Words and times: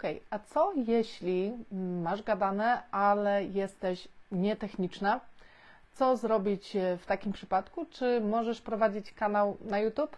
Ok, 0.00 0.06
a 0.30 0.38
co 0.38 0.72
jeśli 0.86 1.52
masz 2.02 2.22
gadane, 2.22 2.82
ale 2.90 3.44
jesteś 3.44 4.08
nietechniczna? 4.32 5.20
Co 5.92 6.16
zrobić 6.16 6.76
w 6.98 7.06
takim 7.06 7.32
przypadku? 7.32 7.86
Czy 7.90 8.20
możesz 8.20 8.60
prowadzić 8.60 9.12
kanał 9.12 9.56
na 9.60 9.78
YouTube? 9.78 10.16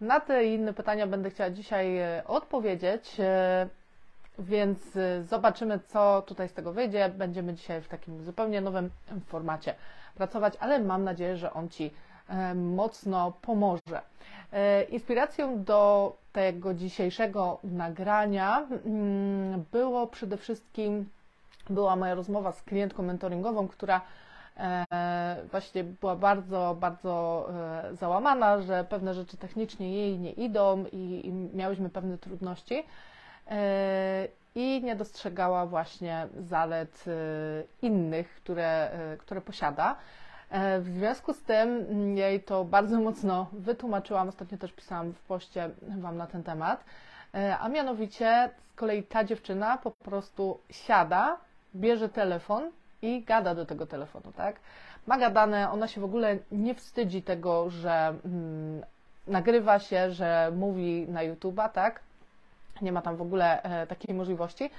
Na 0.00 0.20
te 0.20 0.44
i 0.44 0.54
inne 0.54 0.72
pytania 0.72 1.06
będę 1.06 1.30
chciała 1.30 1.50
dzisiaj 1.50 1.98
e, 1.98 2.22
odpowiedzieć, 2.26 3.16
e, 3.20 3.68
więc 4.38 4.96
e, 4.96 5.22
zobaczymy, 5.22 5.80
co 5.88 6.22
tutaj 6.22 6.48
z 6.48 6.52
tego 6.52 6.72
wyjdzie. 6.72 7.08
Będziemy 7.08 7.54
dzisiaj 7.54 7.82
w 7.82 7.88
takim 7.88 8.24
zupełnie 8.24 8.60
nowym 8.60 8.90
formacie 9.26 9.74
pracować, 10.14 10.54
ale 10.60 10.78
mam 10.78 11.04
nadzieję, 11.04 11.36
że 11.36 11.52
on 11.52 11.68
Ci 11.68 11.90
mocno 12.54 13.32
pomoże. 13.42 14.02
Inspiracją 14.90 15.64
do 15.64 16.12
tego 16.36 16.74
dzisiejszego 16.74 17.58
nagrania 17.64 18.66
mm, 18.86 19.64
było 19.72 20.06
przede 20.06 20.36
wszystkim 20.36 21.08
była 21.70 21.96
moja 21.96 22.14
rozmowa 22.14 22.52
z 22.52 22.62
klientką 22.62 23.02
mentoringową, 23.02 23.68
która 23.68 24.00
E, 24.56 25.36
właśnie 25.50 25.84
była 25.84 26.16
bardzo, 26.16 26.76
bardzo 26.80 27.46
e, 27.84 27.96
załamana, 27.96 28.62
że 28.62 28.84
pewne 28.88 29.14
rzeczy 29.14 29.36
technicznie 29.36 29.92
jej 29.92 30.18
nie 30.18 30.32
idą 30.32 30.84
i, 30.92 31.26
i 31.26 31.32
miałyśmy 31.32 31.90
pewne 31.90 32.18
trudności 32.18 32.84
e, 33.50 34.28
i 34.54 34.80
nie 34.84 34.96
dostrzegała 34.96 35.66
właśnie 35.66 36.28
zalet 36.38 37.04
innych, 37.82 38.34
które, 38.34 38.90
które 39.18 39.40
posiada. 39.40 39.96
W 40.80 40.88
związku 40.98 41.32
z 41.32 41.42
tym 41.42 41.86
jej 42.16 42.42
to 42.42 42.64
bardzo 42.64 43.00
mocno 43.00 43.46
wytłumaczyłam, 43.52 44.28
ostatnio 44.28 44.58
też 44.58 44.72
pisałam 44.72 45.12
w 45.12 45.20
poście 45.20 45.70
Wam 45.98 46.16
na 46.16 46.26
ten 46.26 46.42
temat, 46.42 46.84
a 47.60 47.68
mianowicie 47.68 48.50
z 48.72 48.76
kolei 48.76 49.02
ta 49.02 49.24
dziewczyna 49.24 49.78
po 49.78 49.90
prostu 49.90 50.58
siada, 50.70 51.36
bierze 51.74 52.08
telefon 52.08 52.70
i 53.02 53.22
gada 53.22 53.54
do 53.54 53.66
tego 53.66 53.86
telefonu, 53.86 54.32
tak? 54.36 54.56
Ma 55.06 55.18
gadane, 55.18 55.70
ona 55.70 55.88
się 55.88 56.00
w 56.00 56.04
ogóle 56.04 56.38
nie 56.52 56.74
wstydzi 56.74 57.22
tego, 57.22 57.70
że 57.70 58.14
mm, 58.24 58.82
nagrywa 59.26 59.78
się, 59.78 60.10
że 60.10 60.52
mówi 60.56 61.06
na 61.08 61.20
YouTube'a, 61.20 61.68
tak? 61.70 62.00
Nie 62.82 62.92
ma 62.92 63.02
tam 63.02 63.16
w 63.16 63.22
ogóle 63.22 63.62
e, 63.62 63.86
takiej 63.86 64.14
możliwości. 64.14 64.70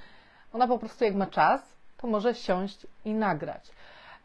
Ona 0.52 0.68
po 0.68 0.78
prostu 0.78 1.04
jak 1.04 1.14
ma 1.14 1.26
czas, 1.26 1.60
to 1.96 2.06
może 2.06 2.34
siąść 2.34 2.86
i 3.04 3.14
nagrać. 3.14 3.70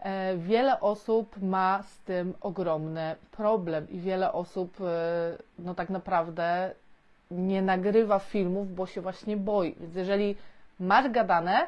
E, 0.04 0.38
wiele 0.38 0.80
osób 0.80 1.42
ma 1.42 1.84
z 1.84 2.00
tym 2.00 2.34
ogromny 2.42 3.16
problem 3.32 3.90
i 3.90 4.00
wiele 4.00 4.34
osób 4.34 4.82
e, 4.82 5.38
no 5.60 5.76
tak 5.76 5.90
naprawdę 5.90 6.72
nie 7.32 7.62
nagrywa 7.62 8.20
filmów, 8.20 8.76
bo 8.76 8.86
się 8.86 9.02
właśnie 9.02 9.38
boi. 9.38 9.76
Więc 9.80 9.96
jeżeli 9.96 10.36
masz 10.80 11.12
gadane, 11.12 11.68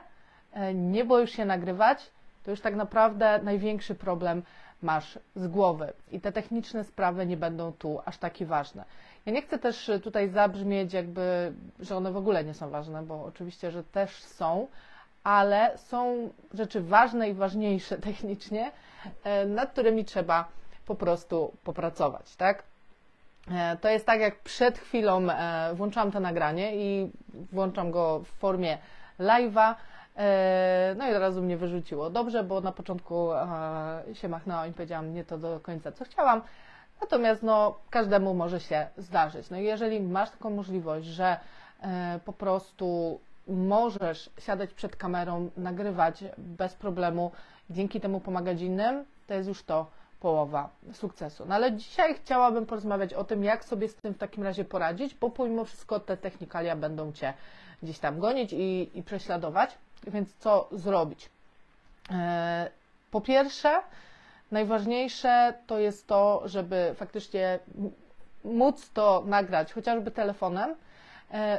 e, 0.54 0.74
nie 0.74 1.06
boisz 1.06 1.32
się 1.32 1.46
nagrywać, 1.46 2.12
to 2.44 2.52
już 2.52 2.62
tak 2.62 2.76
naprawdę 2.76 3.40
największy 3.44 3.96
problem 3.96 4.44
masz 4.82 5.20
z 5.36 5.48
głowy 5.48 5.94
i 6.12 6.20
te 6.22 6.32
techniczne 6.32 6.84
sprawy 6.84 7.26
nie 7.26 7.38
będą 7.38 7.72
tu 7.72 8.00
aż 8.06 8.18
takie 8.18 8.46
ważne. 8.46 8.86
Ja 9.26 9.34
nie 9.34 9.42
chcę 9.42 9.60
też 9.60 9.92
tutaj 10.04 10.30
zabrzmieć 10.30 10.94
jakby, 10.94 11.54
że 11.80 11.98
one 11.98 12.12
w 12.12 12.18
ogóle 12.18 12.44
nie 12.44 12.54
są 12.54 12.70
ważne, 12.70 13.04
bo 13.04 13.26
oczywiście, 13.26 13.72
że 13.72 13.84
też 13.84 14.24
są, 14.24 14.68
ale 15.26 15.78
są 15.78 16.30
rzeczy 16.54 16.82
ważne 16.82 17.30
i 17.30 17.34
ważniejsze 17.34 17.98
technicznie, 18.10 18.72
e, 19.24 19.46
nad 19.46 19.72
którymi 19.72 20.06
trzeba 20.06 20.48
po 20.86 20.96
prostu 20.96 21.52
popracować, 21.64 22.36
tak? 22.36 22.64
E, 23.52 23.78
to 23.78 23.90
jest 23.90 24.06
tak, 24.06 24.20
jak 24.20 24.40
przed 24.40 24.78
chwilą 24.78 25.30
e, 25.30 25.74
włączałam 25.74 26.12
to 26.12 26.20
nagranie 26.20 26.76
i 26.76 27.12
włączam 27.52 27.92
go 27.92 28.20
w 28.20 28.28
formie 28.28 28.78
live'a, 29.20 29.76
no 30.96 31.08
i 31.10 31.14
od 31.14 31.20
razu 31.20 31.42
mnie 31.42 31.58
wyrzuciło. 31.58 32.10
Dobrze, 32.10 32.44
bo 32.44 32.62
na 32.62 32.72
początku 32.72 33.30
się 34.14 34.30
machnęłam 34.30 34.70
i 34.70 34.74
powiedziałam 34.74 35.14
nie 35.14 35.24
to 35.24 35.38
do 35.38 35.60
końca, 35.60 35.92
co 35.92 36.06
chciałam. 36.06 36.42
Natomiast 37.02 37.44
no, 37.44 37.78
każdemu 37.90 38.34
może 38.34 38.60
się 38.60 38.88
zdarzyć. 38.98 39.50
No 39.50 39.58
i 39.58 39.64
jeżeli 39.64 40.00
masz 40.02 40.30
taką 40.30 40.50
możliwość, 40.50 41.06
że 41.06 41.38
po 42.26 42.34
prostu 42.34 43.20
możesz 43.48 44.30
siadać 44.40 44.74
przed 44.74 44.96
kamerą, 44.96 45.50
nagrywać 45.58 46.24
bez 46.38 46.74
problemu, 46.74 47.32
dzięki 47.70 48.02
temu 48.02 48.20
pomagać 48.20 48.62
innym, 48.62 49.06
to 49.28 49.34
jest 49.34 49.48
już 49.50 49.64
to 49.64 49.88
połowa 50.20 50.70
sukcesu. 50.94 51.46
No 51.48 51.56
ale 51.56 51.72
dzisiaj 51.74 52.16
chciałabym 52.16 52.66
porozmawiać 52.66 53.14
o 53.14 53.24
tym, 53.24 53.44
jak 53.44 53.66
sobie 53.66 53.90
z 53.90 53.96
tym 53.96 54.14
w 54.14 54.18
takim 54.18 54.44
razie 54.44 54.66
poradzić, 54.66 55.16
bo 55.16 55.30
pomimo 55.30 55.66
wszystko 55.66 56.00
te 56.00 56.18
technikalia 56.18 56.76
będą 56.76 57.12
Cię 57.14 57.34
gdzieś 57.84 58.00
tam 58.00 58.20
gonić 58.20 58.54
i, 58.54 58.90
i 59.00 59.04
prześladować. 59.04 59.78
Więc 60.08 60.36
co 60.36 60.68
zrobić? 60.72 61.30
E, 62.12 62.70
po 63.12 63.22
pierwsze, 63.22 63.82
najważniejsze 64.52 65.54
to 65.68 65.80
jest 65.80 66.08
to, 66.08 66.42
żeby 66.46 66.94
faktycznie 66.96 67.60
móc 68.44 68.90
to 68.90 69.24
nagrać 69.26 69.74
chociażby 69.74 70.12
telefonem, 70.12 70.76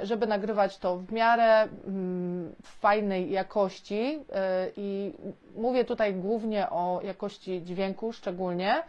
żeby 0.03 0.27
nagrywać 0.27 0.78
to 0.78 0.97
w 0.97 1.12
miarę 1.12 1.62
mm, 1.87 2.54
fajnej 2.62 3.31
jakości. 3.31 4.19
E, 4.32 4.66
i 4.77 5.12
mówię 5.56 5.84
tutaj 5.84 6.15
głównie 6.15 6.71
o 6.71 7.00
jakości 7.04 7.62
dźwięku 7.65 8.12
szczególnie, 8.12 8.82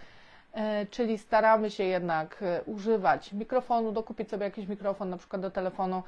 czyli 0.92 1.18
staramy 1.18 1.72
się 1.72 1.84
jednak 1.84 2.44
używać 2.66 3.34
mikrofonu, 3.34 3.92
dokupić 3.92 4.30
sobie 4.30 4.46
jakiś 4.46 4.68
mikrofon 4.68 5.10
na 5.10 5.18
przykład 5.18 5.42
do 5.42 5.52
telefonu, 5.52 6.04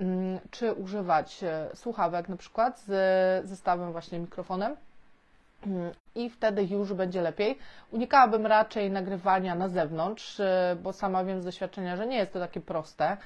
Mm, 0.00 0.38
czy 0.50 0.72
używać 0.72 1.44
e, 1.44 1.68
słuchawek 1.74 2.28
na 2.28 2.36
przykład 2.36 2.80
z 2.80 3.46
zestawem 3.46 3.92
właśnie 3.92 4.18
mikrofonem. 4.18 4.76
Mm, 5.66 5.92
i 6.14 6.30
wtedy 6.30 6.64
już 6.64 6.92
będzie 6.92 7.22
lepiej. 7.22 7.58
Unikałabym 7.90 8.46
raczej 8.46 8.90
nagrywania 8.90 9.54
na 9.54 9.68
zewnątrz, 9.68 10.40
e, 10.40 10.76
bo 10.82 10.92
sama 10.92 11.24
wiem 11.24 11.42
z 11.42 11.44
doświadczenia, 11.44 11.96
że 11.96 12.06
nie 12.06 12.16
jest 12.16 12.32
to 12.32 12.38
takie 12.40 12.60
proste. 12.60 13.04
e, 13.04 13.16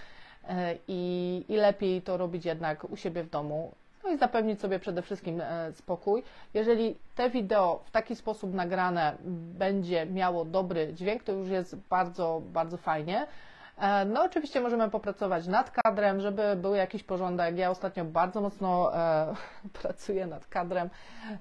i, 0.89 1.45
i 1.49 1.57
lepiej 1.57 2.03
to 2.03 2.17
robić 2.17 2.45
jednak 2.45 2.85
u 2.85 2.97
siebie 2.97 3.23
w 3.23 3.31
domu. 3.31 3.73
No 4.05 4.11
i 4.11 4.19
zapewnić 4.19 4.61
sobie 4.61 4.79
przede 4.79 5.03
wszystkim 5.03 5.43
spokój. 5.73 6.23
Jeżeli 6.55 6.97
te 7.15 7.31
wideo 7.31 7.81
w 7.85 7.91
taki 7.91 8.17
sposób 8.17 8.55
nagrane 8.55 9.17
będzie 9.59 10.07
miało 10.07 10.45
dobry 10.45 10.93
dźwięk, 10.95 11.23
to 11.23 11.33
już 11.33 11.49
jest 11.49 11.77
bardzo, 11.77 12.43
bardzo 12.53 12.77
fajnie. 12.77 13.27
E, 13.79 14.05
no 14.05 14.23
oczywiście 14.23 14.61
możemy 14.61 14.91
popracować 14.91 15.47
nad 15.47 15.71
kadrem, 15.71 16.21
żeby 16.21 16.57
był 16.57 16.75
jakiś 16.75 17.03
porządek. 17.03 17.59
Ja 17.59 17.71
ostatnio 17.71 18.05
bardzo 18.05 18.41
mocno 18.41 18.97
e, 18.97 19.35
pracuję 19.83 20.27
nad 20.27 20.47
kadrem, 20.47 20.91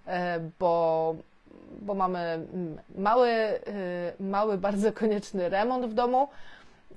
e, 0.07 0.39
bo, 0.59 1.15
bo 1.81 1.93
mamy 1.93 2.19
mm, 2.19 2.77
mały, 2.95 3.29
e, 3.29 3.59
mały, 4.19 4.57
bardzo 4.57 4.93
konieczny 4.93 5.49
remont 5.49 5.85
w 5.85 5.93
domu. 5.93 6.27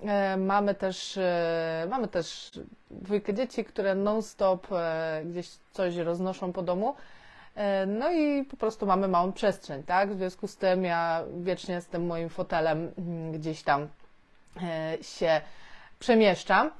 E, 0.02 0.36
mamy 0.36 0.74
też, 0.74 1.16
e, 1.16 1.86
mamy 1.90 2.08
też 2.08 2.50
dwójkę 2.90 3.34
dzieci, 3.34 3.64
które 3.64 3.94
non-stop 3.94 4.66
gdzieś 5.24 5.48
coś 5.72 5.96
roznoszą 5.96 6.52
po 6.52 6.62
domu. 6.62 6.94
No 7.86 8.12
i 8.12 8.44
po 8.44 8.56
prostu 8.56 8.86
mamy 8.86 9.08
małą 9.08 9.32
przestrzeń, 9.32 9.82
tak? 9.82 10.12
W 10.12 10.16
związku 10.16 10.48
z 10.48 10.56
tym 10.56 10.84
ja 10.84 11.24
wiecznie 11.40 11.80
z 11.80 11.86
tym 11.86 12.06
moim 12.06 12.28
fotelem 12.28 12.92
mm, 12.98 13.32
gdzieś 13.32 13.62
tam 13.62 13.88
E, 14.62 14.98
się 15.02 15.40
przemieszczam. 15.98 16.70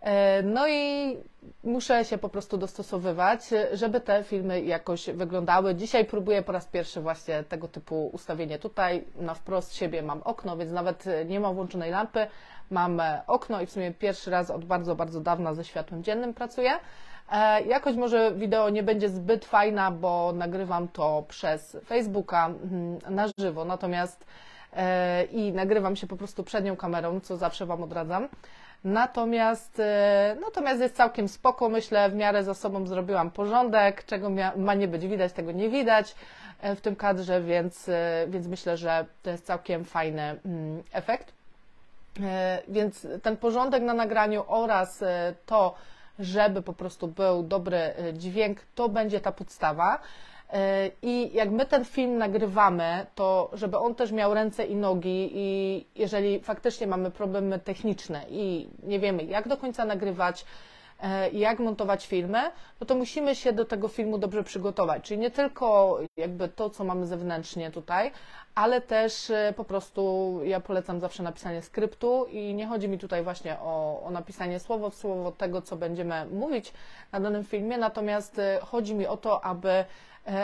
E, 0.00 0.42
no 0.42 0.68
i 0.68 1.16
muszę 1.64 2.04
się 2.04 2.18
po 2.18 2.28
prostu 2.28 2.58
dostosowywać, 2.58 3.40
żeby 3.72 4.00
te 4.00 4.24
filmy 4.24 4.60
jakoś 4.60 5.10
wyglądały. 5.10 5.74
Dzisiaj 5.74 6.04
próbuję 6.04 6.42
po 6.42 6.52
raz 6.52 6.66
pierwszy 6.66 7.00
właśnie 7.00 7.44
tego 7.44 7.68
typu 7.68 8.06
ustawienie. 8.12 8.58
Tutaj 8.58 9.04
na 9.16 9.34
wprost 9.34 9.74
siebie 9.74 10.02
mam 10.02 10.22
okno, 10.22 10.56
więc 10.56 10.72
nawet 10.72 11.04
nie 11.26 11.40
mam 11.40 11.54
włączonej 11.54 11.90
lampy. 11.90 12.26
Mam 12.70 13.02
okno 13.26 13.60
i 13.60 13.66
w 13.66 13.70
sumie 13.70 13.92
pierwszy 13.92 14.30
raz 14.30 14.50
od 14.50 14.64
bardzo, 14.64 14.96
bardzo 14.96 15.20
dawna 15.20 15.54
ze 15.54 15.64
światłem 15.64 16.04
dziennym 16.04 16.34
pracuję. 16.34 16.70
E, 17.32 17.62
jakoś 17.62 17.96
może 17.96 18.32
wideo 18.34 18.70
nie 18.70 18.82
będzie 18.82 19.08
zbyt 19.08 19.44
fajna, 19.44 19.90
bo 19.90 20.32
nagrywam 20.34 20.88
to 20.88 21.24
przez 21.28 21.76
Facebooka 21.86 22.46
mm, 22.46 22.98
na 23.10 23.26
żywo, 23.38 23.64
natomiast 23.64 24.26
E, 24.76 25.24
i 25.24 25.52
nagrywam 25.52 25.96
się 25.96 26.06
po 26.06 26.16
prostu 26.16 26.44
przednią 26.44 26.76
kamerą, 26.76 27.20
co 27.20 27.36
zawsze 27.36 27.66
Wam 27.66 27.82
odradzam. 27.82 28.28
Natomiast, 28.84 29.80
e, 29.80 30.36
natomiast 30.40 30.80
jest 30.80 30.96
całkiem 30.96 31.28
spoko, 31.28 31.68
myślę, 31.68 32.10
w 32.10 32.14
miarę 32.14 32.44
za 32.44 32.54
sobą 32.54 32.86
zrobiłam 32.86 33.30
porządek, 33.30 34.04
czego 34.04 34.30
ma 34.56 34.74
nie 34.74 34.88
być 34.88 35.06
widać, 35.06 35.32
tego 35.32 35.52
nie 35.52 35.68
widać 35.68 36.14
w 36.76 36.80
tym 36.80 36.96
kadrze, 36.96 37.40
więc, 37.40 37.90
więc 38.28 38.46
myślę, 38.46 38.76
że 38.76 39.06
to 39.22 39.30
jest 39.30 39.46
całkiem 39.46 39.84
fajny 39.84 40.22
mm, 40.22 40.82
efekt. 40.92 41.32
Więc 42.68 43.06
ten 43.22 43.36
porządek 43.36 43.82
na 43.82 43.94
nagraniu 43.94 44.44
oraz 44.48 45.04
to, 45.46 45.74
żeby 46.18 46.62
po 46.62 46.72
prostu 46.72 47.08
był 47.08 47.42
dobry 47.42 47.78
dźwięk, 48.12 48.60
to 48.74 48.88
będzie 48.88 49.20
ta 49.20 49.32
podstawa. 49.32 50.00
E, 50.52 50.90
I 51.02 51.34
jak 51.34 51.50
my 51.50 51.66
ten 51.66 51.84
film 51.84 52.18
nagrywamy, 52.18 53.06
to 53.14 53.50
żeby 53.52 53.78
on 53.78 53.94
też 53.94 54.12
miał 54.12 54.34
ręce 54.34 54.64
i 54.64 54.76
nogi, 54.76 55.30
i 55.34 55.86
jeżeli 55.94 56.40
faktycznie 56.40 56.86
mamy 56.86 57.10
problemy 57.10 57.58
techniczne 57.58 58.24
i 58.30 58.68
nie 58.82 58.98
wiemy, 58.98 59.24
jak 59.24 59.48
do 59.48 59.56
końca 59.56 59.84
nagrywać, 59.84 60.44
e, 61.02 61.30
jak 61.30 61.58
montować 61.58 62.06
filmy, 62.06 62.50
no 62.80 62.86
to 62.86 62.94
musimy 62.94 63.34
się 63.34 63.52
do 63.52 63.64
tego 63.64 63.88
filmu 63.88 64.18
dobrze 64.18 64.44
przygotować. 64.44 65.02
Czyli 65.02 65.20
nie 65.20 65.30
tylko 65.30 65.98
jakby 66.16 66.48
to, 66.48 66.70
co 66.70 66.84
mamy 66.84 67.06
zewnętrznie 67.06 67.70
tutaj, 67.70 68.12
ale 68.54 68.80
też 68.80 69.30
e, 69.30 69.54
po 69.56 69.64
prostu 69.64 70.30
ja 70.44 70.60
polecam 70.60 71.00
zawsze 71.00 71.22
napisanie 71.22 71.62
skryptu 71.62 72.26
i 72.30 72.54
nie 72.54 72.66
chodzi 72.66 72.88
mi 72.88 72.98
tutaj 72.98 73.22
właśnie 73.22 73.56
o, 73.60 74.02
o 74.04 74.10
napisanie 74.10 74.60
słowo 74.60 74.90
w 74.90 74.94
słowo 74.94 75.32
tego, 75.32 75.62
co 75.62 75.76
będziemy 75.76 76.26
mówić 76.26 76.72
na 77.12 77.20
danym 77.20 77.44
filmie, 77.44 77.78
natomiast 77.78 78.38
e, 78.38 78.58
chodzi 78.62 78.94
mi 78.94 79.06
o 79.06 79.16
to, 79.16 79.44
aby 79.44 79.84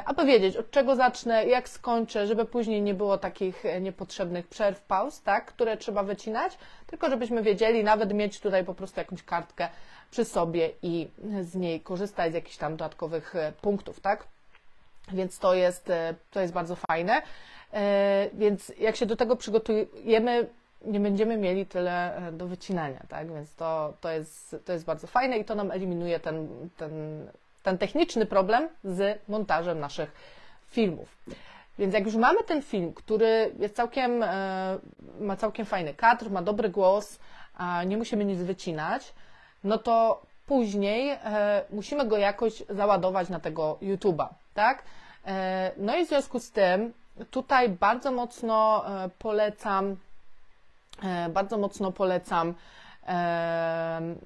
aby 0.04 0.25
wiedzieć, 0.25 0.56
od 0.56 0.70
czego 0.70 0.96
zacznę, 0.96 1.46
jak 1.46 1.69
skończę, 1.69 2.26
żeby 2.26 2.44
później 2.44 2.82
nie 2.82 2.94
było 2.94 3.19
takich 3.19 3.64
niepotrzebnych 3.81 4.46
przerw, 4.46 4.81
pauz, 4.81 5.22
tak, 5.22 5.44
które 5.44 5.76
trzeba 5.76 6.02
wycinać, 6.02 6.58
tylko 6.87 7.10
żebyśmy 7.10 7.43
wiedzieli, 7.43 7.84
nawet 7.84 8.12
mieć 8.14 8.40
tutaj 8.40 8.64
po 8.64 8.75
prostu 8.75 9.00
jakąś 9.00 9.22
kartkę 9.22 9.69
przy 10.12 10.25
sobie 10.25 10.70
i 10.82 11.09
z 11.43 11.55
niej 11.55 11.81
korzystać 11.81 12.32
z 12.32 12.35
jakichś 12.35 12.56
tam 12.56 12.73
dodatkowych 12.73 13.37
e, 13.37 13.53
punktów, 13.61 14.00
tak? 14.00 14.26
Więc 15.12 15.38
to 15.38 15.55
jest, 15.55 15.93
to 16.31 16.41
jest 16.41 16.53
bardzo 16.53 16.76
fajne. 16.76 17.23
Więc 18.32 18.73
jak 18.79 18.97
się 18.97 19.06
do 19.06 19.17
tego 19.17 19.37
przygotujemy, 19.37 20.47
nie 20.85 21.00
będziemy 21.00 21.37
mieli 21.37 21.67
tyle 21.67 22.23
do 22.32 22.47
wycinania, 22.47 23.03
tak? 23.09 23.32
Więc 23.32 23.55
to, 23.55 23.94
to, 24.00 24.11
jest, 24.11 24.56
to 24.64 24.73
jest 24.73 24.85
bardzo 24.85 25.06
fajne 25.06 25.38
i 25.38 25.44
to 25.44 25.55
nam 25.55 25.70
eliminuje 25.70 26.20
ten, 26.20 26.49
ten 26.76 27.26
ten 27.62 27.79
techniczny 27.79 28.26
problem 28.26 28.69
z 28.85 29.20
montażem 29.29 29.81
naszych 29.81 30.12
filmów. 30.67 31.17
Więc 31.79 31.94
jak 31.94 32.05
już 32.05 32.14
mamy 32.14 32.44
ten 32.44 32.62
film, 32.62 32.93
który 32.93 33.55
jest 33.59 33.76
całkiem, 33.76 34.23
e, 34.23 34.79
ma 35.20 35.37
całkiem 35.37 35.67
fajny 35.67 35.94
kadr, 35.94 36.31
ma 36.31 36.43
dobry 36.43 36.69
głos, 36.69 37.19
nie 37.87 37.97
musimy 37.97 38.25
nic 38.25 38.38
wycinać, 38.38 39.14
no 39.64 39.79
to 39.79 40.23
później 40.47 41.11
e, 41.11 41.64
musimy 41.70 42.06
go 42.06 42.17
jakoś 42.19 42.62
załadować 42.69 43.29
na 43.29 43.41
tego 43.41 43.79
YouTube'a, 43.82 44.29
tak? 44.55 44.82
E, 45.26 45.73
no 45.76 45.97
i 45.97 46.05
w 46.05 46.09
związku 46.09 46.38
z 46.41 46.50
tym 46.50 46.93
tutaj 47.31 47.69
bardzo 47.69 48.12
mocno 48.12 48.85
polecam, 49.19 49.97
bardzo 51.31 51.59
mocno 51.59 51.93
polecam 51.93 52.55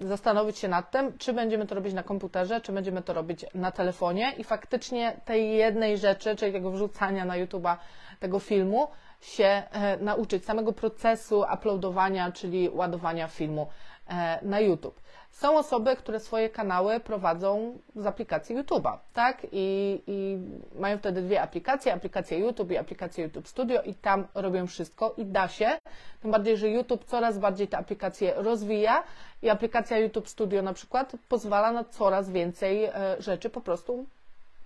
zastanowić 0.01 0.59
się 0.59 0.69
nad 0.69 0.91
tym, 0.91 1.19
czy 1.19 1.33
będziemy 1.33 1.67
to 1.67 1.75
robić 1.75 1.95
na 1.95 2.03
komputerze, 2.03 2.61
czy 2.61 2.73
będziemy 2.73 3.03
to 3.03 3.13
robić 3.13 3.45
na 3.55 3.73
telefonie 3.73 4.33
i 4.39 4.45
faktycznie 4.45 5.21
tej 5.25 5.57
jednej 5.57 5.99
rzeczy, 5.99 6.37
czyli 6.37 6.53
tego 6.53 6.71
wrzucania 6.71 7.25
na 7.25 7.35
YouTube'a 7.35 7.77
tego 8.21 8.39
filmu, 8.39 8.89
się 9.21 9.63
e, 9.73 9.97
nauczyć, 9.97 10.45
samego 10.45 10.73
procesu 10.73 11.45
uploadowania, 11.55 12.33
czyli 12.33 12.69
ładowania 12.69 13.29
filmu 13.29 13.67
e, 14.09 14.39
na 14.43 14.61
YouTube. 14.61 15.01
Są 15.37 15.59
osoby, 15.59 15.97
które 15.97 16.21
swoje 16.21 16.51
kanały 16.51 17.01
prowadzą 17.01 17.79
z 17.97 18.07
aplikacji 18.07 18.57
YouTube'a, 18.57 18.99
tak? 19.15 19.47
I, 19.53 20.03
I, 20.07 20.39
mają 20.81 20.99
wtedy 20.99 21.23
dwie 21.23 21.43
aplikacje, 21.43 21.93
aplikację 21.95 22.39
YouTube 22.39 22.71
i 22.71 22.77
aplikację 22.77 23.25
YouTube 23.25 23.49
Studio 23.49 23.83
i 23.83 23.95
tam 23.95 24.27
robią 24.35 24.67
wszystko 24.67 25.15
i 25.17 25.25
da 25.25 25.49
się, 25.49 25.79
tym 26.23 26.31
bardziej, 26.31 26.57
że 26.57 26.69
YouTube 26.69 27.05
coraz 27.05 27.39
bardziej 27.39 27.69
te 27.69 27.79
aplikacje 27.79 28.35
rozwija 28.37 29.03
i 29.43 29.49
aplikacja 29.49 29.99
YouTube 29.99 30.29
Studio 30.29 30.63
na 30.63 30.73
przykład 30.73 31.13
pozwala 31.29 31.73
na 31.73 31.85
coraz 31.85 32.31
więcej 32.31 32.85
e, 32.85 32.93
rzeczy 33.19 33.51
po 33.51 33.61
prostu 33.61 34.07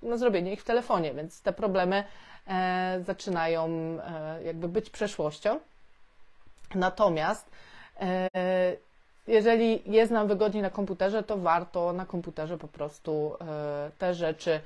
na 0.02 0.16
zrobienie 0.16 0.52
ich 0.52 0.60
w 0.60 0.64
telefonie, 0.64 1.14
więc 1.14 1.42
te 1.42 1.52
problemy 1.52 2.04
e, 2.48 3.00
zaczynają 3.06 3.68
e, 3.68 4.42
jakby 4.44 4.68
być 4.68 4.90
przeszłością. 4.90 5.60
Natomiast 6.74 7.50
e, 8.00 8.28
jeżeli 9.26 9.92
jest 9.92 10.12
nam 10.12 10.28
wygodniej 10.28 10.62
na 10.62 10.70
komputerze, 10.70 11.22
to 11.22 11.36
warto 11.36 11.92
na 11.92 12.06
komputerze 12.06 12.58
po 12.58 12.68
prostu 12.68 13.36
e, 13.40 13.90
te 13.98 14.14
rzeczy 14.14 14.60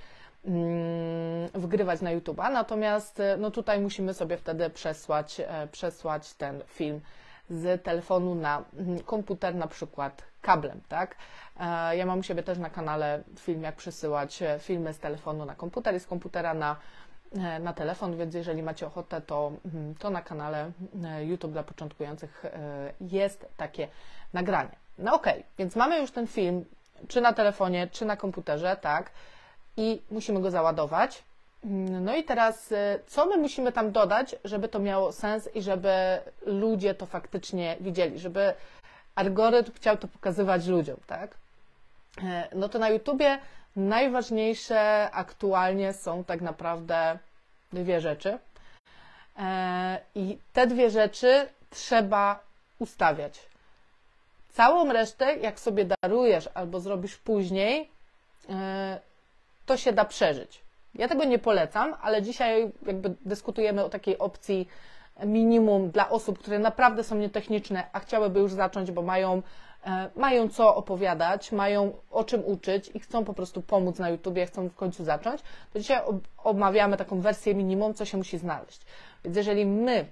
mm, 0.45 1.49
wgrywać 1.55 2.01
na 2.01 2.17
YouTube'a. 2.17 2.53
Natomiast 2.53 3.21
e, 3.21 3.37
no 3.37 3.51
tutaj 3.51 3.81
musimy 3.81 4.15
sobie 4.15 4.37
wtedy 4.37 4.71
przesłać, 4.71 5.41
e, 5.41 5.69
przesłać 5.73 6.35
ten 6.35 6.63
film 6.67 7.01
z 7.51 7.83
telefonu 7.83 8.35
na 8.35 8.65
mm, 8.77 8.99
komputer, 9.01 9.55
na 9.55 9.67
przykład 9.67 10.23
kablem, 10.43 10.81
tak? 10.89 11.17
Ja 11.93 12.07
mam 12.07 12.19
u 12.19 12.23
siebie 12.23 12.43
też 12.43 12.59
na 12.59 12.71
kanale 12.71 13.23
film, 13.39 13.63
jak 13.63 13.77
przesyłać 13.77 14.43
filmy 14.59 14.95
z 14.95 14.99
telefonu 14.99 15.45
na 15.45 15.55
komputer 15.55 15.95
i 15.95 16.01
z 16.01 16.07
komputera 16.07 16.55
na, 16.55 16.77
na 17.61 17.73
telefon, 17.73 18.17
więc 18.17 18.35
jeżeli 18.35 18.63
macie 18.63 18.87
ochotę, 18.87 19.21
to, 19.21 19.53
mm, 19.75 19.95
to 19.95 20.11
na 20.11 20.23
kanale 20.23 20.71
YouTube 21.21 21.53
dla 21.53 21.63
początkujących 21.63 22.45
jest 23.01 23.47
takie 23.57 23.89
nagranie. 24.33 24.77
No 24.99 25.15
okej, 25.15 25.33
okay, 25.33 25.45
więc 25.59 25.77
mamy 25.77 26.01
już 26.01 26.11
ten 26.11 26.27
film, 26.27 26.65
czy 27.09 27.21
na 27.21 27.33
telefonie, 27.33 27.89
czy 27.93 28.05
na 28.05 28.17
komputerze, 28.17 28.77
tak, 28.81 29.11
i 29.77 30.03
musimy 30.11 30.41
go 30.41 30.51
załadować. 30.51 31.23
No 32.01 32.17
i 32.17 32.25
teraz, 32.25 32.75
co 33.07 33.27
my 33.27 33.37
musimy 33.37 33.73
tam 33.73 33.93
dodać, 33.93 34.37
żeby 34.45 34.69
to 34.69 34.79
miało 34.79 35.13
sens 35.13 35.49
i 35.55 35.63
żeby 35.63 36.19
ludzie 36.47 36.95
to 36.95 37.07
faktycznie 37.07 37.77
widzieli, 37.81 38.19
żeby 38.19 38.55
algorytm 39.15 39.73
chciał 39.73 39.97
to 39.97 40.09
pokazywać 40.09 40.67
ludziom, 40.67 40.97
tak? 41.07 41.35
E, 42.23 42.49
no 42.55 42.69
to 42.69 42.79
na 42.79 42.89
YouTubie 42.89 43.39
najważniejsze 43.77 45.11
aktualnie 45.11 45.93
są 45.93 46.25
tak 46.25 46.41
naprawdę 46.41 47.19
dwie 47.73 48.01
rzeczy. 48.01 48.39
E, 49.39 50.01
I 50.15 50.39
te 50.53 50.67
dwie 50.67 50.91
rzeczy 50.91 51.49
trzeba 51.71 52.41
ustawiać. 52.79 53.41
Całą 54.53 54.93
resztę, 54.93 55.37
jak 55.37 55.61
sobie 55.61 55.87
darujesz 56.03 56.49
albo 56.55 56.81
zrobisz 56.81 57.17
później, 57.17 57.91
e, 58.49 59.01
to 59.67 59.77
się 59.77 59.93
da 59.93 60.05
przeżyć. 60.05 60.61
Ja 60.95 61.09
tego 61.09 61.25
nie 61.25 61.39
polecam, 61.39 61.95
ale 62.03 62.23
dzisiaj 62.23 62.73
jakby 62.87 63.15
dyskutujemy 63.25 63.85
o 63.85 63.89
takiej 63.89 64.19
opcji 64.19 64.69
minimum 65.25 65.91
dla 65.91 66.11
osób, 66.11 66.39
które 66.39 66.59
naprawdę 66.59 67.05
są 67.05 67.17
nietechniczne, 67.17 67.87
a 67.93 68.01
chciałyby 68.01 68.41
już 68.41 68.53
zacząć, 68.53 68.91
bo 68.91 69.03
mają, 69.03 69.43
mają 70.17 70.49
co 70.49 70.77
opowiadać, 70.77 71.53
mają 71.53 71.93
o 72.11 72.25
czym 72.25 72.45
uczyć 72.45 72.91
i 72.95 73.01
chcą 73.01 73.25
po 73.25 73.35
prostu 73.35 73.63
pomóc 73.63 73.99
na 73.99 74.09
YouTubie, 74.09 74.47
chcą 74.47 74.69
w 74.69 74.75
końcu 74.75 75.05
zacząć, 75.05 75.43
to 75.73 75.79
dzisiaj 75.79 76.03
omawiamy 76.39 76.97
taką 76.97 77.21
wersję 77.21 77.55
minimum, 77.55 77.95
co 77.95 78.05
się 78.05 78.19
musi 78.19 78.39
znaleźć. 78.39 78.81
Więc 79.25 79.37
jeżeli 79.37 79.67
my 79.67 80.07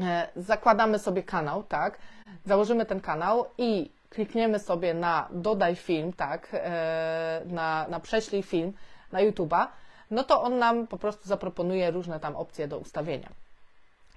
E, 0.00 0.28
zakładamy 0.36 0.98
sobie 0.98 1.22
kanał, 1.22 1.62
tak, 1.62 1.98
założymy 2.46 2.86
ten 2.86 3.00
kanał 3.00 3.46
i 3.58 3.90
klikniemy 4.10 4.58
sobie 4.58 4.94
na 4.94 5.28
dodaj 5.30 5.76
film, 5.76 6.12
tak, 6.12 6.48
e, 6.52 7.42
na, 7.46 7.86
na 7.88 8.00
prześlij 8.00 8.42
film 8.42 8.72
na 9.12 9.18
YouTube'a, 9.18 9.66
no 10.10 10.24
to 10.24 10.42
on 10.42 10.58
nam 10.58 10.86
po 10.86 10.98
prostu 10.98 11.28
zaproponuje 11.28 11.90
różne 11.90 12.20
tam 12.20 12.36
opcje 12.36 12.68
do 12.68 12.78
ustawienia. 12.78 13.28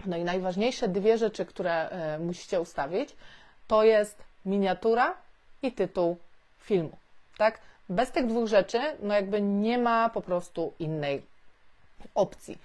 No 0.06 0.18
i 0.18 0.24
najważniejsze 0.24 0.88
dwie 0.88 1.18
rzeczy, 1.18 1.46
które 1.46 1.90
e, 1.90 2.20
musicie 2.20 2.62
ustawić, 2.62 3.16
to 3.68 3.84
jest 3.84 4.24
miniatura 4.46 5.16
i 5.62 5.72
tytuł 5.72 6.18
filmu, 6.60 6.98
tak? 7.38 7.60
Bez 7.90 8.12
tych 8.12 8.28
dwóch 8.28 8.48
rzeczy, 8.48 8.80
no 9.00 9.14
jakby 9.14 9.42
nie 9.42 9.78
ma 9.78 10.10
po 10.10 10.22
prostu 10.22 10.74
innej 10.80 11.26
opcji. 12.16 12.58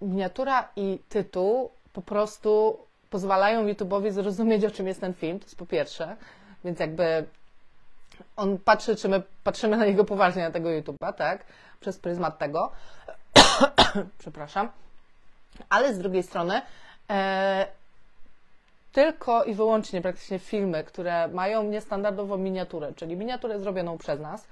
Miniatura 0.00 0.68
i 0.76 0.98
tytuł 1.08 1.70
po 1.92 2.02
prostu 2.02 2.78
pozwalają 3.10 3.66
YouTube'owi 3.66 4.10
zrozumieć, 4.10 4.64
o 4.64 4.70
czym 4.70 4.86
jest 4.86 5.00
ten 5.00 5.14
film, 5.14 5.38
to 5.38 5.44
jest 5.44 5.58
po 5.58 5.66
pierwsze, 5.66 6.16
więc 6.64 6.80
jakby 6.80 7.26
on 8.36 8.58
patrzy, 8.58 8.96
czy 8.96 9.08
my 9.08 9.22
patrzymy 9.44 9.76
na 9.76 9.86
niego 9.86 10.04
poważnie, 10.04 10.42
na 10.42 10.50
tego 10.50 10.68
YouTube'a, 10.68 11.12
tak, 11.12 11.44
przez 11.80 11.98
pryzmat 11.98 12.38
tego, 12.38 12.72
przepraszam, 14.18 14.68
ale 15.68 15.94
z 15.94 15.98
drugiej 15.98 16.22
strony 16.22 16.62
e, 17.10 17.66
tylko 18.92 19.44
i 19.44 19.54
wyłącznie 19.54 20.02
praktycznie 20.02 20.38
filmy, 20.38 20.84
które 20.84 21.28
mają 21.28 21.62
niestandardową 21.62 22.36
miniaturę, 22.36 22.92
czyli 22.96 23.16
miniaturę 23.16 23.60
zrobioną 23.60 23.98
przez 23.98 24.20
nas 24.20 24.44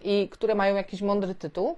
i 0.00 0.28
które 0.28 0.54
mają 0.54 0.76
jakiś 0.76 1.02
mądry 1.02 1.34
tytuł, 1.34 1.76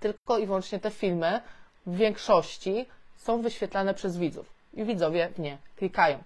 tylko 0.00 0.38
i 0.38 0.46
wyłącznie 0.46 0.78
te 0.78 0.90
filmy 0.90 1.40
w 1.86 1.96
większości 1.96 2.86
są 3.16 3.42
wyświetlane 3.42 3.94
przez 3.94 4.16
widzów 4.18 4.52
i 4.74 4.84
widzowie 4.84 5.28
w 5.28 5.38
nie 5.38 5.58
klikają. 5.76 6.18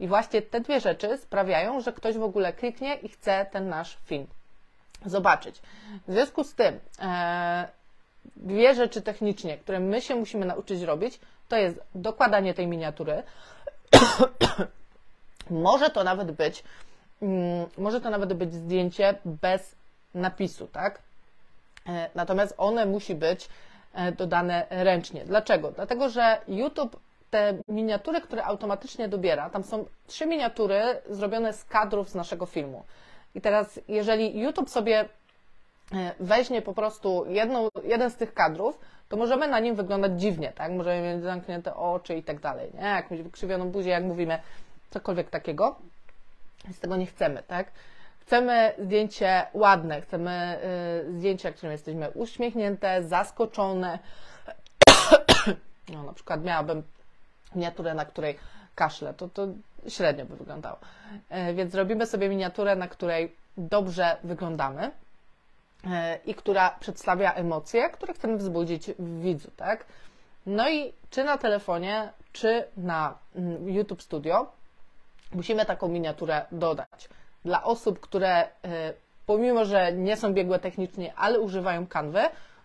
I 0.00 0.08
właśnie 0.08 0.42
te 0.42 0.60
dwie 0.60 0.80
rzeczy 0.80 1.18
sprawiają, 1.18 1.80
że 1.80 1.92
ktoś 1.92 2.16
w 2.16 2.22
ogóle 2.22 2.52
kliknie 2.52 2.94
i 2.94 3.08
chce 3.08 3.46
ten 3.52 3.68
nasz 3.68 3.98
film 4.04 4.26
zobaczyć. 5.06 5.62
W 6.08 6.12
związku 6.12 6.44
z 6.44 6.54
tym, 6.54 6.80
e, 7.02 7.68
dwie 8.36 8.74
rzeczy 8.74 9.02
technicznie, 9.02 9.58
które 9.58 9.80
my 9.80 10.00
się 10.00 10.14
musimy 10.14 10.46
nauczyć 10.46 10.82
robić, 10.82 11.20
to 11.48 11.56
jest 11.56 11.80
dokładanie 11.94 12.54
tej 12.54 12.66
miniatury. 12.66 13.22
może 15.50 15.90
to 15.90 16.04
nawet 16.04 16.32
być, 16.32 16.64
mm, 17.22 17.66
może 17.78 18.00
to 18.00 18.10
nawet 18.10 18.32
być 18.32 18.54
zdjęcie 18.54 19.14
bez 19.24 19.74
napisu, 20.14 20.66
tak? 20.66 21.02
E, 21.86 22.10
natomiast 22.14 22.54
one 22.58 22.86
musi 22.86 23.14
być 23.14 23.48
E, 23.94 24.12
dodane 24.12 24.66
ręcznie. 24.70 25.24
Dlaczego? 25.24 25.70
Dlatego, 25.70 26.08
że 26.08 26.40
YouTube 26.48 27.00
te 27.30 27.54
miniatury, 27.68 28.20
które 28.20 28.44
automatycznie 28.44 29.08
dobiera, 29.08 29.50
tam 29.50 29.64
są 29.64 29.84
trzy 30.06 30.26
miniatury 30.26 30.82
zrobione 31.10 31.52
z 31.52 31.64
kadrów 31.64 32.08
z 32.08 32.14
naszego 32.14 32.46
filmu. 32.46 32.84
I 33.34 33.40
teraz, 33.40 33.80
jeżeli 33.88 34.40
YouTube 34.40 34.70
sobie 34.70 35.00
e, 35.00 35.06
weźmie 36.20 36.62
po 36.62 36.74
prostu 36.74 37.24
jedną, 37.28 37.68
jeden 37.84 38.10
z 38.10 38.16
tych 38.16 38.34
kadrów, 38.34 38.78
to 39.08 39.16
możemy 39.16 39.48
na 39.48 39.60
nim 39.60 39.74
wyglądać 39.74 40.20
dziwnie, 40.20 40.52
tak? 40.52 40.72
Możemy 40.72 41.14
mieć 41.14 41.22
zamknięte 41.22 41.76
oczy 41.76 42.14
i 42.14 42.22
tak 42.22 42.40
dalej, 42.40 42.70
nie? 42.74 42.80
Jakąś 42.80 43.22
wykrzywioną 43.22 43.70
buzię, 43.70 43.90
jak 43.90 44.04
mówimy, 44.04 44.38
cokolwiek 44.90 45.30
takiego. 45.30 45.76
Z 46.72 46.80
tego 46.80 46.96
nie 46.96 47.06
chcemy, 47.06 47.42
tak? 47.42 47.70
Chcemy 48.20 48.72
zdjęcie 48.78 49.46
ładne, 49.54 50.00
chcemy 50.00 50.58
y, 51.08 51.12
zdjęcia, 51.12 51.52
którym 51.52 51.72
jesteśmy 51.72 52.10
uśmiechnięte, 52.10 53.02
zaskoczone. 53.02 53.98
no, 55.92 56.02
na 56.02 56.12
przykład 56.12 56.44
miałabym 56.44 56.82
miniaturę, 57.54 57.94
na 57.94 58.04
której 58.04 58.38
kaszle, 58.74 59.14
to, 59.14 59.28
to 59.28 59.46
średnio 59.88 60.24
by 60.24 60.36
wyglądało. 60.36 60.78
Y, 61.50 61.54
więc 61.54 61.74
robimy 61.74 62.06
sobie 62.06 62.28
miniaturę, 62.28 62.76
na 62.76 62.88
której 62.88 63.36
dobrze 63.56 64.16
wyglądamy 64.24 64.90
i 66.24 66.34
która 66.34 66.76
przedstawia 66.80 67.32
emocje, 67.32 67.90
które 67.90 68.14
chcemy 68.14 68.36
wzbudzić 68.36 68.90
w 68.98 69.20
widzu, 69.20 69.50
tak? 69.56 69.84
No 70.46 70.70
i 70.70 70.92
czy 71.10 71.24
na 71.24 71.38
telefonie, 71.38 72.12
czy 72.32 72.64
na 72.76 73.18
mm, 73.36 73.68
YouTube 73.68 74.02
Studio 74.02 74.46
musimy 75.34 75.66
taką 75.66 75.88
miniaturę 75.88 76.46
dodać 76.52 77.08
dla 77.44 77.64
osób, 77.64 78.00
które 78.00 78.44
y, 78.44 78.48
pomimo, 79.26 79.64
że 79.64 79.92
nie 79.92 80.16
są 80.16 80.34
biegłe 80.34 80.58
technicznie, 80.58 81.14
ale 81.16 81.40
używają 81.40 81.86
kanwy, 81.86 82.20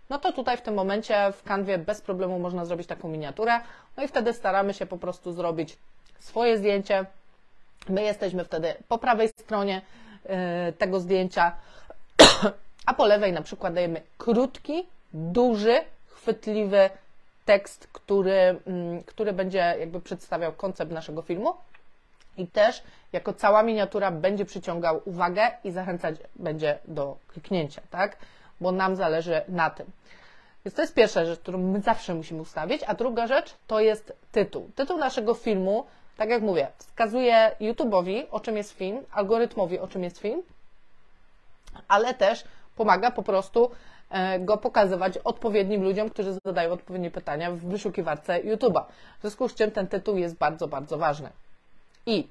no 0.09 0.19
to 0.19 0.33
tutaj 0.33 0.57
w 0.57 0.61
tym 0.61 0.73
momencie 0.73 1.31
w 1.31 1.43
kanwie 1.43 1.77
bez 1.77 2.01
problemu 2.01 2.39
można 2.39 2.65
zrobić 2.65 2.87
taką 2.87 3.07
miniaturę. 3.07 3.59
No 3.97 4.03
i 4.03 4.07
wtedy 4.07 4.33
staramy 4.33 4.73
się 4.73 4.85
po 4.85 4.97
prostu 4.97 5.33
zrobić 5.33 5.77
swoje 6.19 6.57
zdjęcie. 6.57 7.05
My 7.89 8.03
jesteśmy 8.03 8.43
wtedy 8.43 8.73
po 8.87 8.97
prawej 8.97 9.27
stronie 9.27 9.81
y, 10.69 10.73
tego 10.73 10.99
zdjęcia, 10.99 11.55
a 12.85 12.93
po 12.93 13.05
lewej 13.05 13.33
na 13.33 13.41
przykład 13.41 13.73
dajemy 13.73 14.01
krótki, 14.17 14.87
duży, 15.13 15.81
chwytliwy 16.07 16.89
tekst, 17.45 17.87
który, 17.93 18.59
mm, 18.67 19.03
który 19.03 19.33
będzie 19.33 19.75
jakby 19.79 20.01
przedstawiał 20.01 20.51
koncept 20.53 20.91
naszego 20.91 21.21
filmu 21.21 21.53
i 22.37 22.47
też 22.47 22.83
jako 23.13 23.33
cała 23.33 23.63
miniatura 23.63 24.11
będzie 24.11 24.45
przyciągał 24.45 25.01
uwagę 25.05 25.51
i 25.63 25.71
zachęcać 25.71 26.15
będzie 26.35 26.79
do 26.85 27.17
kliknięcia, 27.27 27.81
tak? 27.89 28.17
Bo 28.61 28.71
nam 28.71 28.95
zależy 28.95 29.41
na 29.47 29.69
tym. 29.69 29.85
Więc 30.65 30.75
to 30.75 30.81
jest 30.81 30.93
pierwsza 30.93 31.25
rzecz, 31.25 31.39
którą 31.39 31.57
my 31.57 31.81
zawsze 31.81 32.13
musimy 32.13 32.41
ustawić, 32.41 32.81
a 32.87 32.93
druga 32.93 33.27
rzecz 33.27 33.55
to 33.67 33.79
jest 33.79 34.13
tytuł. 34.31 34.69
Tytuł 34.75 34.97
naszego 34.97 35.33
filmu, 35.33 35.85
tak 36.17 36.29
jak 36.29 36.41
mówię, 36.41 36.67
wskazuje 36.77 37.51
YouTube'owi, 37.61 38.23
o 38.31 38.39
czym 38.39 38.57
jest 38.57 38.71
film, 38.71 39.03
algorytmowi, 39.11 39.79
o 39.79 39.87
czym 39.87 40.03
jest 40.03 40.19
film, 40.19 40.41
ale 41.87 42.13
też 42.13 42.43
pomaga 42.75 43.11
po 43.11 43.23
prostu 43.23 43.71
e, 44.09 44.39
go 44.39 44.57
pokazywać 44.57 45.17
odpowiednim 45.17 45.83
ludziom, 45.83 46.09
którzy 46.09 46.33
zadają 46.45 46.71
odpowiednie 46.71 47.11
pytania 47.11 47.51
w 47.51 47.57
wyszukiwarce 47.57 48.43
YouTube'a. 48.43 48.83
W 49.17 49.21
związku 49.21 49.49
z 49.49 49.55
czym 49.55 49.71
ten 49.71 49.87
tytuł 49.87 50.17
jest 50.17 50.35
bardzo, 50.35 50.67
bardzo 50.67 50.97
ważny. 50.97 51.29
I 52.05 52.27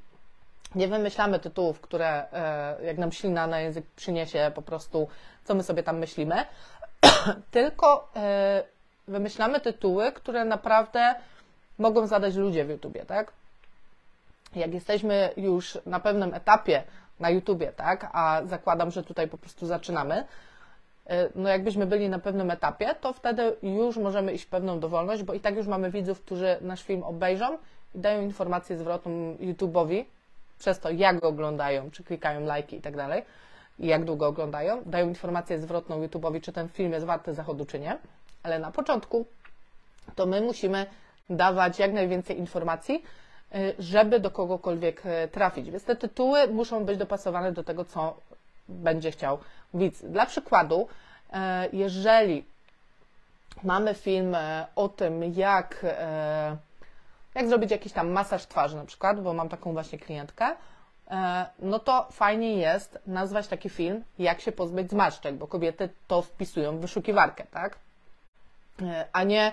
nie 0.74 0.88
wymyślamy 0.88 1.38
tytułów, 1.38 1.80
które 1.80 2.32
e, 2.32 2.84
jak 2.84 2.98
nam 2.98 3.12
ślina 3.12 3.46
na 3.46 3.60
język 3.60 3.84
przyniesie 3.96 4.52
po 4.54 4.62
prostu, 4.62 5.08
co 5.44 5.54
my 5.54 5.62
sobie 5.62 5.82
tam 5.82 5.98
myślimy, 5.98 6.44
tylko 7.50 8.08
e, 8.16 8.62
wymyślamy 9.08 9.60
tytuły, 9.60 10.12
które 10.12 10.44
naprawdę 10.44 11.14
mogą 11.78 12.06
zadać 12.06 12.34
ludzie 12.34 12.64
w 12.64 12.70
YouTubie, 12.70 13.04
tak? 13.04 13.32
Jak 14.54 14.74
jesteśmy 14.74 15.30
już 15.36 15.78
na 15.86 16.00
pewnym 16.00 16.34
etapie 16.34 16.82
na 17.20 17.30
YouTubie, 17.30 17.72
tak, 17.72 18.10
a 18.12 18.42
zakładam, 18.44 18.90
że 18.90 19.02
tutaj 19.02 19.28
po 19.28 19.38
prostu 19.38 19.66
zaczynamy, 19.66 20.24
e, 21.06 21.28
no 21.34 21.48
jakbyśmy 21.48 21.86
byli 21.86 22.08
na 22.08 22.18
pewnym 22.18 22.50
etapie, 22.50 22.94
to 23.00 23.12
wtedy 23.12 23.56
już 23.62 23.96
możemy 23.96 24.32
iść 24.32 24.44
w 24.44 24.48
pewną 24.48 24.80
dowolność, 24.80 25.22
bo 25.22 25.34
i 25.34 25.40
tak 25.40 25.56
już 25.56 25.66
mamy 25.66 25.90
widzów, 25.90 26.20
którzy 26.20 26.56
nasz 26.60 26.82
film 26.82 27.02
obejrzą 27.02 27.58
i 27.94 27.98
dają 27.98 28.22
informację 28.22 28.78
zwrotną 28.78 29.34
YouTube'owi 29.34 30.04
przez 30.58 30.80
to, 30.80 30.90
jak 30.90 31.20
go 31.20 31.28
oglądają, 31.28 31.90
czy 31.90 32.04
klikają 32.04 32.40
lajki 32.40 32.76
i 32.76 32.80
tak 32.80 32.96
dalej, 32.96 33.22
i 33.78 33.86
jak 33.86 34.04
długo 34.04 34.26
oglądają, 34.26 34.82
dają 34.86 35.08
informację 35.08 35.60
zwrotną 35.60 36.06
YouTube'owi, 36.06 36.40
czy 36.40 36.52
ten 36.52 36.68
film 36.68 36.92
jest 36.92 37.06
warty 37.06 37.34
zachodu, 37.34 37.66
czy 37.66 37.80
nie. 37.80 37.98
Ale 38.42 38.58
na 38.58 38.70
początku 38.70 39.26
to 40.14 40.26
my 40.26 40.40
musimy 40.40 40.86
dawać 41.30 41.78
jak 41.78 41.92
najwięcej 41.92 42.38
informacji, 42.38 42.94
y, 42.94 43.31
żeby 43.78 44.20
do 44.20 44.30
kogokolwiek 44.30 45.06
y, 45.06 45.28
trafić. 45.28 45.70
Więc 45.70 45.84
te 45.84 45.96
tytuły 45.96 46.48
muszą 46.48 46.84
być 46.84 46.98
dopasowane 46.98 47.52
do 47.52 47.64
tego, 47.64 47.84
co 47.84 48.16
będzie 48.68 49.10
chciał 49.10 49.38
widz. 49.74 50.02
Dla 50.04 50.26
przykładu, 50.26 50.88
y, 51.28 51.36
jeżeli 51.72 52.44
mamy 53.62 53.94
film 53.94 54.36
o 54.76 54.88
tym, 54.88 55.34
jak 55.34 55.84
jak 57.34 57.48
zrobić 57.48 57.70
jakiś 57.70 57.92
tam 57.92 58.10
masaż 58.10 58.46
twarzy 58.46 58.76
na 58.76 58.84
przykład, 58.84 59.20
bo 59.20 59.32
mam 59.32 59.48
taką 59.48 59.72
właśnie 59.72 59.98
klientkę, 59.98 60.56
e, 61.10 61.46
no 61.58 61.78
to 61.78 62.08
fajnie 62.12 62.56
jest 62.56 62.98
nazwać 63.06 63.48
taki 63.48 63.68
film, 63.70 64.04
jak 64.18 64.40
się 64.40 64.52
pozbyć 64.52 64.90
zmarszczek, 64.90 65.34
bo 65.34 65.46
kobiety 65.46 65.88
to 66.06 66.22
wpisują 66.22 66.76
w 66.76 66.80
wyszukiwarkę, 66.80 67.44
tak? 67.50 67.78
E, 68.82 69.06
a 69.12 69.22
nie 69.22 69.46
e, 69.46 69.52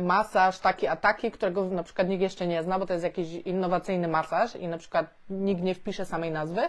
masaż 0.00 0.58
taki 0.58 0.86
a 0.86 0.96
taki, 0.96 1.30
którego 1.30 1.64
na 1.64 1.82
przykład 1.82 2.08
nikt 2.08 2.22
jeszcze 2.22 2.46
nie 2.46 2.62
zna, 2.62 2.78
bo 2.78 2.86
to 2.86 2.92
jest 2.92 3.04
jakiś 3.04 3.32
innowacyjny 3.32 4.08
masaż 4.08 4.56
i 4.56 4.68
na 4.68 4.78
przykład 4.78 5.06
nikt 5.30 5.62
nie 5.62 5.74
wpisze 5.74 6.04
samej 6.04 6.30
nazwy, 6.30 6.60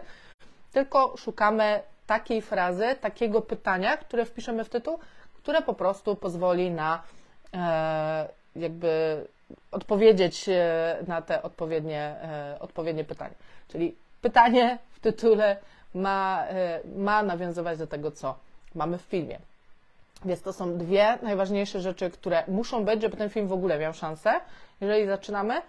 tylko 0.71 1.17
szukamy 1.17 1.81
takiej 2.07 2.41
frazy, 2.41 2.95
takiego 3.01 3.41
pytania, 3.41 3.97
które 3.97 4.25
wpiszemy 4.25 4.63
w 4.63 4.69
tytuł, 4.69 4.99
które 5.33 5.61
po 5.61 5.73
prostu 5.73 6.15
pozwoli 6.15 6.71
na 6.71 7.03
jakby 8.55 9.25
odpowiedzieć 9.71 10.49
e, 10.49 10.97
na 11.07 11.21
te 11.21 11.43
odpowiednie, 11.43 11.99
e, 11.99 12.57
odpowiednie 12.59 13.03
pytania. 13.03 13.35
Czyli 13.67 13.95
pytanie 14.21 14.77
w 14.91 14.99
tytule 14.99 15.57
ma, 15.93 16.45
e, 16.47 16.79
ma 16.95 17.23
nawiązywać 17.23 17.77
do 17.77 17.87
tego, 17.87 18.11
co 18.11 18.35
mamy 18.75 18.97
w 18.97 19.01
filmie. 19.01 19.39
Więc 20.25 20.41
to 20.41 20.53
są 20.53 20.77
dwie 20.77 21.17
najważniejsze 21.21 21.81
rzeczy, 21.81 22.09
które 22.09 22.43
muszą 22.47 22.85
być, 22.85 23.01
żeby 23.01 23.17
ten 23.17 23.29
film 23.29 23.47
w 23.47 23.53
ogóle 23.53 23.79
miał 23.79 23.93
szansę, 23.93 24.31
jeżeli 24.81 25.07
zaczynamy, 25.07 25.61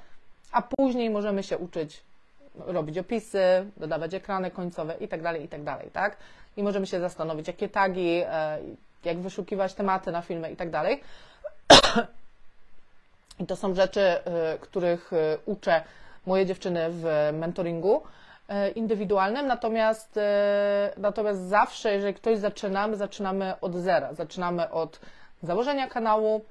a 0.52 0.62
później 0.62 1.10
możemy 1.10 1.42
się 1.42 1.58
uczyć 1.58 2.02
robić 2.54 2.98
opisy, 2.98 3.70
dodawać 3.76 4.14
ekrany 4.14 4.50
końcowe 4.50 4.94
i 5.00 5.08
tak 5.08 5.22
dalej, 5.22 5.44
i 5.44 5.48
tak 5.48 5.62
tak? 5.90 6.16
I 6.56 6.62
możemy 6.62 6.86
się 6.86 7.00
zastanowić, 7.00 7.46
jakie 7.46 7.68
tagi, 7.68 8.22
jak 9.04 9.18
wyszukiwać 9.18 9.74
tematy 9.74 10.12
na 10.12 10.22
filmy 10.22 10.52
i 10.52 10.56
tak. 10.70 11.00
I 13.40 13.46
to 13.46 13.56
są 13.56 13.74
rzeczy, 13.74 14.00
y, 14.00 14.58
których 14.58 15.12
y, 15.12 15.38
uczę 15.46 15.82
moje 16.26 16.46
dziewczyny 16.46 16.86
w 16.90 17.30
mentoringu 17.32 18.02
indywidualnym, 18.74 19.46
natomiast, 19.46 20.20
natomiast 20.96 21.40
zawsze, 21.40 21.92
jeżeli 21.94 22.14
ktoś 22.14 22.38
zaczynamy, 22.38 22.96
zaczynamy 22.96 23.60
od 23.60 23.74
zera. 23.74 24.14
Zaczynamy 24.14 24.70
od 24.70 25.00
założenia 25.42 25.88
kanału, 25.88 26.44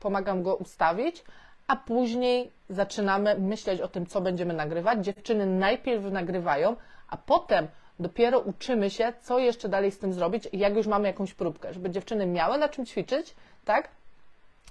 pomagam 0.00 0.42
go 0.42 0.56
ustawić, 0.56 1.24
a 1.66 1.76
później 1.76 2.52
zaczynamy 2.68 3.38
myśleć 3.38 3.80
o 3.80 3.88
tym, 3.88 4.06
co 4.06 4.20
będziemy 4.20 4.54
nagrywać. 4.54 5.04
Dziewczyny 5.04 5.46
najpierw 5.46 6.04
nagrywają, 6.04 6.76
a 7.08 7.16
potem 7.16 7.68
dopiero 8.00 8.38
uczymy 8.40 8.90
się, 8.90 9.12
co 9.22 9.38
jeszcze 9.38 9.68
dalej 9.68 9.90
z 9.90 9.98
tym 9.98 10.12
zrobić, 10.12 10.48
jak 10.52 10.76
już 10.76 10.86
mamy 10.86 11.08
jakąś 11.08 11.34
próbkę, 11.34 11.74
żeby 11.74 11.90
dziewczyny 11.90 12.26
miały 12.26 12.58
na 12.58 12.68
czym 12.68 12.86
ćwiczyć, 12.86 13.34
tak? 13.64 13.88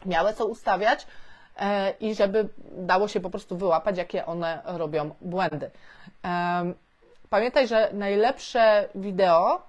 miały 0.05 0.33
co 0.33 0.45
ustawiać 0.45 1.03
e, 1.03 1.07
i 2.00 2.15
żeby 2.15 2.50
dało 2.72 3.07
się 3.07 3.19
po 3.19 3.29
prostu 3.29 3.57
wyłapać, 3.57 3.98
jakie 3.98 4.25
one 4.25 4.62
robią 4.65 5.15
błędy. 5.22 5.72
Pamiętaj, 7.29 7.67
że 7.67 7.89
najlepsze 7.93 8.89
wideo 8.95 9.62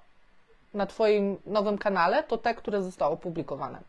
na 0.73 0.85
Twoim 0.85 1.37
nowym 1.45 1.77
kanale 1.77 2.23
to 2.23 2.37
te, 2.37 2.55
które 2.55 2.83
zostało 2.83 3.13
opublikowane. 3.13 3.79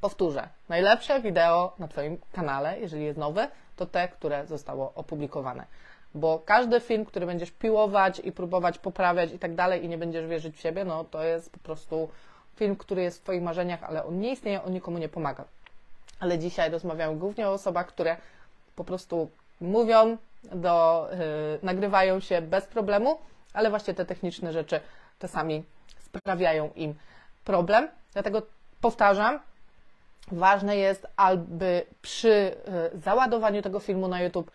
Powtórzę, 0.00 0.48
najlepsze 0.68 1.20
wideo 1.20 1.72
na 1.78 1.88
Twoim 1.88 2.18
kanale, 2.32 2.80
jeżeli 2.80 3.04
jest 3.04 3.18
nowe, 3.18 3.48
to 3.76 3.86
te, 3.86 4.08
które 4.08 4.46
zostało 4.46 4.92
opublikowane. 4.94 5.66
Bo 6.14 6.42
każdy 6.44 6.80
film, 6.80 7.04
który 7.04 7.26
będziesz 7.26 7.50
piłować 7.50 8.20
i 8.24 8.32
próbować 8.32 8.78
poprawiać 8.78 9.32
i 9.32 9.38
tak 9.38 9.54
dalej 9.54 9.84
i 9.84 9.88
nie 9.88 9.98
będziesz 9.98 10.26
wierzyć 10.26 10.56
w 10.56 10.60
siebie, 10.60 10.84
no 10.84 11.04
to 11.04 11.24
jest 11.24 11.52
po 11.52 11.58
prostu 11.58 12.08
film, 12.56 12.76
który 12.76 13.02
jest 13.02 13.18
w 13.18 13.22
Twoich 13.22 13.42
marzeniach, 13.42 13.82
ale 13.82 14.04
on 14.04 14.20
nie 14.20 14.32
istnieje, 14.32 14.62
on 14.62 14.72
nikomu 14.72 14.98
nie 14.98 15.08
pomaga. 15.08 15.44
Ale 16.20 16.38
dzisiaj 16.38 16.70
rozmawiam 16.70 17.18
głównie 17.18 17.48
o 17.48 17.52
osobach, 17.52 17.86
które 17.86 18.16
po 18.76 18.84
prostu 18.84 19.30
mówią, 19.60 20.16
do, 20.44 21.08
yy, 21.10 21.18
nagrywają 21.62 22.20
się 22.20 22.42
bez 22.42 22.66
problemu, 22.66 23.18
ale 23.52 23.70
właśnie 23.70 23.94
te 23.94 24.04
techniczne 24.04 24.52
rzeczy 24.52 24.80
czasami 25.18 25.64
sprawiają 25.98 26.70
im 26.76 26.94
problem. 27.44 27.88
Dlatego 28.12 28.42
powtarzam, 28.80 29.40
ważne 30.32 30.76
jest, 30.76 31.06
aby 31.16 31.86
przy 32.02 32.54
załadowaniu 32.94 33.62
tego 33.62 33.80
filmu 33.80 34.08
na 34.08 34.22
YouTube 34.22 34.50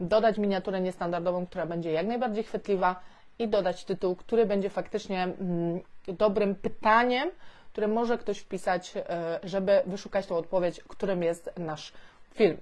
dodać 0.00 0.38
miniaturę 0.38 0.80
niestandardową, 0.80 1.46
która 1.46 1.66
będzie 1.66 1.92
jak 1.92 2.06
najbardziej 2.06 2.44
chwytliwa 2.44 3.00
i 3.38 3.48
dodać 3.48 3.84
tytuł, 3.84 4.16
który 4.16 4.46
będzie 4.46 4.70
faktycznie 4.70 5.22
mm, 5.22 5.80
dobrym 6.08 6.54
pytaniem, 6.54 7.30
które 7.72 7.88
może 7.88 8.18
ktoś 8.18 8.38
wpisać, 8.38 8.92
e, 8.96 9.40
żeby 9.42 9.82
wyszukać 9.86 10.26
tą 10.26 10.36
odpowiedź, 10.36 10.80
którym 10.88 11.22
jest 11.22 11.50
nasz 11.58 11.92
film. 12.34 12.56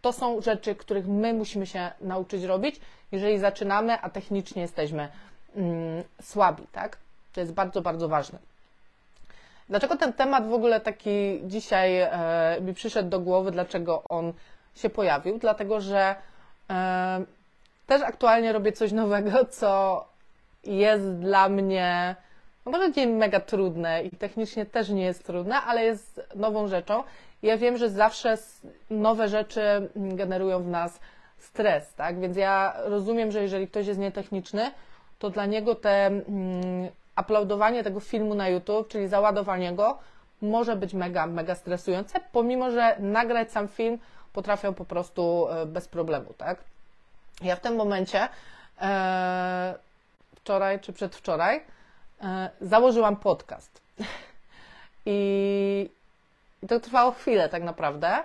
To 0.00 0.12
są 0.12 0.40
rzeczy, 0.40 0.74
których 0.74 1.08
my 1.08 1.34
musimy 1.34 1.66
się 1.66 1.90
nauczyć 2.00 2.42
robić, 2.44 2.80
jeżeli 3.12 3.38
zaczynamy, 3.38 4.00
a 4.00 4.10
technicznie 4.10 4.62
jesteśmy 4.62 5.08
mm, 5.56 6.02
słabi, 6.22 6.66
tak? 6.72 6.98
To 7.32 7.40
jest 7.40 7.52
bardzo, 7.52 7.82
bardzo 7.82 8.08
ważne. 8.08 8.38
Dlaczego 9.68 9.96
ten 9.96 10.12
temat 10.12 10.48
w 10.48 10.52
ogóle 10.52 10.80
taki 10.80 11.40
dzisiaj 11.44 12.00
e, 12.00 12.10
mi 12.60 12.74
przyszedł 12.74 13.08
do 13.08 13.20
głowy, 13.20 13.50
dlaczego 13.50 14.02
on 14.08 14.32
się 14.74 14.90
pojawił? 14.90 15.38
Dlatego, 15.38 15.80
że 15.80 16.16
e, 16.70 17.24
też 17.86 18.02
aktualnie 18.02 18.52
robię 18.52 18.72
coś 18.72 18.92
nowego, 18.92 19.44
co 19.44 20.04
jest 20.64 21.14
dla 21.14 21.48
mnie, 21.48 22.16
no 22.66 22.72
może 22.72 22.90
nie 22.90 23.06
mega 23.06 23.40
trudne 23.40 24.02
i 24.02 24.10
technicznie 24.10 24.66
też 24.66 24.88
nie 24.88 25.04
jest 25.04 25.26
trudne, 25.26 25.56
ale 25.56 25.84
jest 25.84 26.20
nową 26.34 26.68
rzeczą. 26.68 27.04
Ja 27.42 27.56
wiem, 27.56 27.76
że 27.76 27.90
zawsze 27.90 28.38
nowe 28.90 29.28
rzeczy 29.28 29.60
generują 29.96 30.62
w 30.62 30.68
nas 30.68 31.00
stres, 31.38 31.94
tak? 31.94 32.20
Więc 32.20 32.36
ja 32.36 32.74
rozumiem, 32.84 33.32
że 33.32 33.42
jeżeli 33.42 33.68
ktoś 33.68 33.86
jest 33.86 34.00
nietechniczny, 34.00 34.70
to 35.18 35.30
dla 35.30 35.46
niego 35.46 35.74
te 35.74 36.06
mm, 36.06 36.24
uploadowanie 37.20 37.84
tego 37.84 38.00
filmu 38.00 38.34
na 38.34 38.48
YouTube, 38.48 38.88
czyli 38.88 39.08
załadowanie 39.08 39.72
go, 39.72 39.98
może 40.42 40.76
być 40.76 40.94
mega, 40.94 41.26
mega 41.26 41.54
stresujące, 41.54 42.20
pomimo 42.32 42.70
że 42.70 42.96
nagrać 42.98 43.52
sam 43.52 43.68
film 43.68 43.98
potrafią 44.32 44.74
po 44.74 44.84
prostu 44.84 45.48
e, 45.48 45.66
bez 45.66 45.88
problemu, 45.88 46.34
tak? 46.38 46.58
Ja 47.42 47.56
w 47.56 47.60
tym 47.60 47.76
momencie 47.76 48.28
e, 48.80 49.74
wczoraj 50.48 50.80
czy 50.80 50.92
przedwczoraj 50.92 51.60
e, 52.22 52.50
założyłam 52.60 53.16
podcast. 53.16 53.82
I, 55.06 55.90
to 56.68 56.80
trwało 56.80 57.12
chwilę 57.12 57.48
tak 57.48 57.62
naprawdę. 57.62 58.22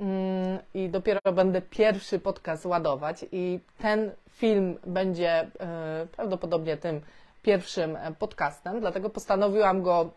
Mm, 0.00 0.58
I 0.74 0.88
dopiero 0.88 1.20
będę 1.32 1.62
pierwszy 1.62 2.18
podcast 2.18 2.66
ładować, 2.66 3.24
i 3.32 3.60
ten 3.78 4.10
film 4.30 4.78
będzie 4.86 5.30
e, 5.30 6.06
prawdopodobnie 6.16 6.76
tym 6.76 7.00
pierwszym 7.42 7.98
podcastem, 8.18 8.80
dlatego 8.80 9.10
postanowiłam 9.10 9.82
go, 9.82 10.10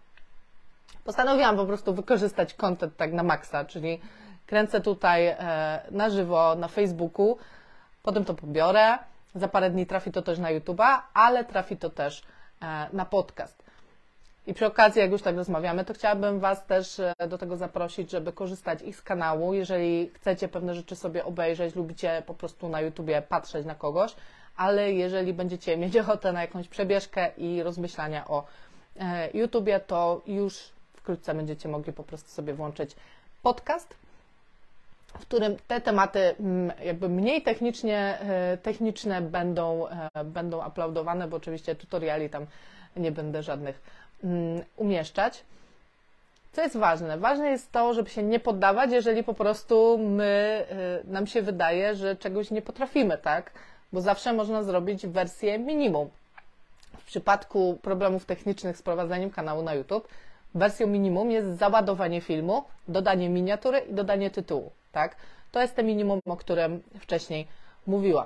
postanowiłam 1.04 1.56
po 1.56 1.65
prostu 1.65 1.94
wykorzystać 1.94 2.54
content 2.54 2.98
tak 2.98 3.13
na 3.13 3.24
maksa, 3.24 3.65
czyli 3.65 4.00
kręcę 4.46 4.82
tutaj 4.82 5.36
na 5.92 6.10
żywo 6.10 6.56
na 6.56 6.68
Facebooku, 6.68 7.38
potem 8.04 8.25
to 8.25 8.34
pobiorę, 8.34 8.98
za 9.36 9.48
parę 9.48 9.70
dni 9.70 9.86
trafi 9.86 10.12
to 10.12 10.22
też 10.22 10.39
na 10.39 10.50
YouTube'a, 10.50 11.01
ale 11.13 11.46
trafi 11.46 11.77
to 11.77 11.89
też 11.89 12.24
e, 12.62 12.88
na 12.94 13.06
podcast. 13.06 13.65
I 14.48 14.54
przy 14.54 14.65
okazji, 14.65 15.01
jak 15.01 15.12
już 15.12 15.22
tak 15.22 15.36
rozmawiamy, 15.36 15.86
to 15.86 15.94
chciałabym 15.94 16.39
Was 16.39 16.65
też 16.65 17.00
e, 17.00 17.13
do 17.27 17.38
tego 17.38 17.58
zaprosić, 17.58 18.12
żeby 18.12 18.34
korzystać 18.34 18.82
ich 18.82 18.96
z 18.96 19.01
kanału. 19.01 19.54
Jeżeli 19.54 20.10
chcecie 20.10 20.48
pewne 20.48 20.75
rzeczy 20.75 20.96
sobie 20.96 21.25
obejrzeć, 21.25 21.75
lubicie 21.75 22.24
po 22.25 22.34
prostu 22.34 22.70
na 22.70 22.82
YouTubie 22.82 23.22
patrzeć 23.22 23.65
na 23.65 23.75
kogoś, 23.75 24.15
ale 24.58 24.94
jeżeli 24.94 25.34
będziecie 25.34 25.77
mieć 25.77 25.98
ochotę 26.08 26.34
na 26.34 26.42
jakąś 26.42 26.68
przebieżkę 26.68 27.32
i 27.38 27.63
rozmyślania 27.63 28.27
o 28.27 28.46
e, 29.00 29.30
YouTubie, 29.38 29.80
to 29.80 30.22
już 30.27 30.70
wkrótce 30.94 31.36
będziecie 31.36 31.70
mogli 31.70 31.94
po 31.94 32.04
prostu 32.04 32.30
sobie 32.30 32.54
włączyć 32.54 32.96
podcast 33.44 34.05
w 35.19 35.22
którym 35.22 35.57
te 35.67 35.81
tematy 35.81 36.36
mm, 36.39 36.72
jakby 36.84 37.10
mniej 37.10 37.41
technicznie, 37.41 38.19
e, 38.19 38.58
techniczne 38.58 39.21
będą, 39.21 39.88
e, 39.88 40.23
będą 40.23 40.62
aplaudowane, 40.62 41.28
bo 41.28 41.38
oczywiście 41.38 41.75
tutoriali 41.75 42.30
tam 42.30 42.45
nie 42.97 43.12
będę 43.12 43.43
żadnych 43.43 43.82
mm, 44.23 44.63
umieszczać. 44.78 45.43
Co 46.54 46.62
jest 46.62 46.78
ważne? 46.78 47.17
Ważne 47.17 47.49
jest 47.49 47.71
to, 47.71 47.93
żeby 47.93 48.10
się 48.10 48.23
nie 48.23 48.39
poddawać, 48.39 48.91
jeżeli 48.91 49.23
po 49.23 49.34
prostu 49.34 49.97
my, 49.97 50.65
e, 51.04 51.12
nam 51.12 51.28
się 51.28 51.41
wydaje, 51.41 51.95
że 51.95 52.15
czegoś 52.15 52.51
nie 52.51 52.62
potrafimy, 52.62 53.17
tak? 53.17 53.51
Bo 53.93 54.01
zawsze 54.01 54.34
można 54.34 54.63
zrobić 54.63 55.08
wersję 55.08 55.60
minimum. 55.60 56.10
W 56.97 57.06
przypadku 57.06 57.80
problemów 57.82 58.25
technicznych 58.25 58.78
z 58.78 58.82
prowadzeniem 58.82 59.30
kanału 59.30 59.63
na 59.63 59.73
YouTube, 59.73 60.08
wersją 60.56 60.88
minimum 60.88 61.32
jest 61.32 61.58
załadowanie 61.58 62.21
filmu, 62.21 62.63
dodanie 62.88 63.30
miniatury 63.30 63.80
i 63.80 63.93
dodanie 63.93 64.32
tytułu 64.32 64.71
tak? 64.95 65.15
To 65.51 65.62
jest 65.62 65.75
te 65.75 65.84
minimum, 65.84 66.19
o 66.25 66.38
którym 66.38 66.84
wcześniej 66.99 67.47
mówiłam. 67.88 68.25